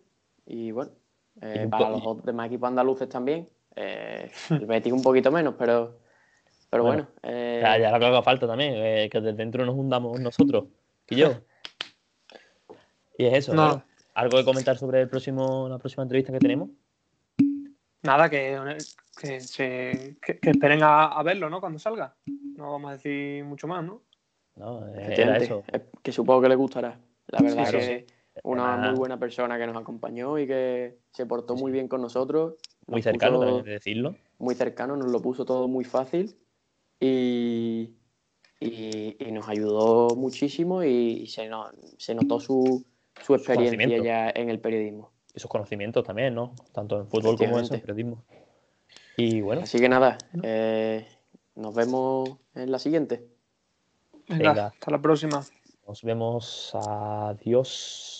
[0.46, 0.92] Y bueno,
[1.40, 3.48] eh, para los demás equipos andaluces también.
[3.76, 5.98] Eh, el Betis un poquito menos, pero,
[6.72, 7.36] pero Bueno, bueno.
[7.36, 10.64] eh, Ya, ya lo que haga falta también, eh, que desde dentro nos hundamos nosotros,
[11.10, 11.26] y yo.
[13.18, 13.66] Y es eso, No.
[13.66, 16.70] bueno, ¿Algo que comentar sobre el próximo, la próxima entrevista que tenemos?
[18.02, 18.58] Nada, que,
[19.20, 21.60] que, se- que- que esperen a, a verlo, ¿no?
[21.60, 22.14] Cuando salga.
[22.56, 24.02] No vamos a decir mucho más, ¿no?
[24.56, 25.62] No, eh, era eso.
[25.72, 26.98] eh, que supongo que le gustará.
[27.28, 28.06] La verdad Sí, sí, que
[28.44, 28.76] una Ah.
[28.90, 32.54] muy buena persona que nos acompañó y que se portó muy bien con nosotros.
[32.86, 34.14] Muy cercano puso- también decirlo.
[34.38, 36.34] Muy cercano, nos lo puso todo muy fácil
[37.04, 37.94] y,
[38.60, 42.84] y, y nos ayudó muchísimo y se, no- se notó su,
[43.20, 45.10] su experiencia ya en el periodismo.
[45.34, 46.54] Y sus conocimientos también, ¿no?
[46.72, 48.22] Tanto en fútbol como en periodismo.
[49.16, 51.06] Y bueno, Así que nada, eh,
[51.56, 53.26] nos vemos en la siguiente.
[54.28, 54.66] Venga, Venga.
[54.68, 55.44] hasta la próxima.
[55.88, 56.70] nos vemos.
[56.74, 58.11] Adiós.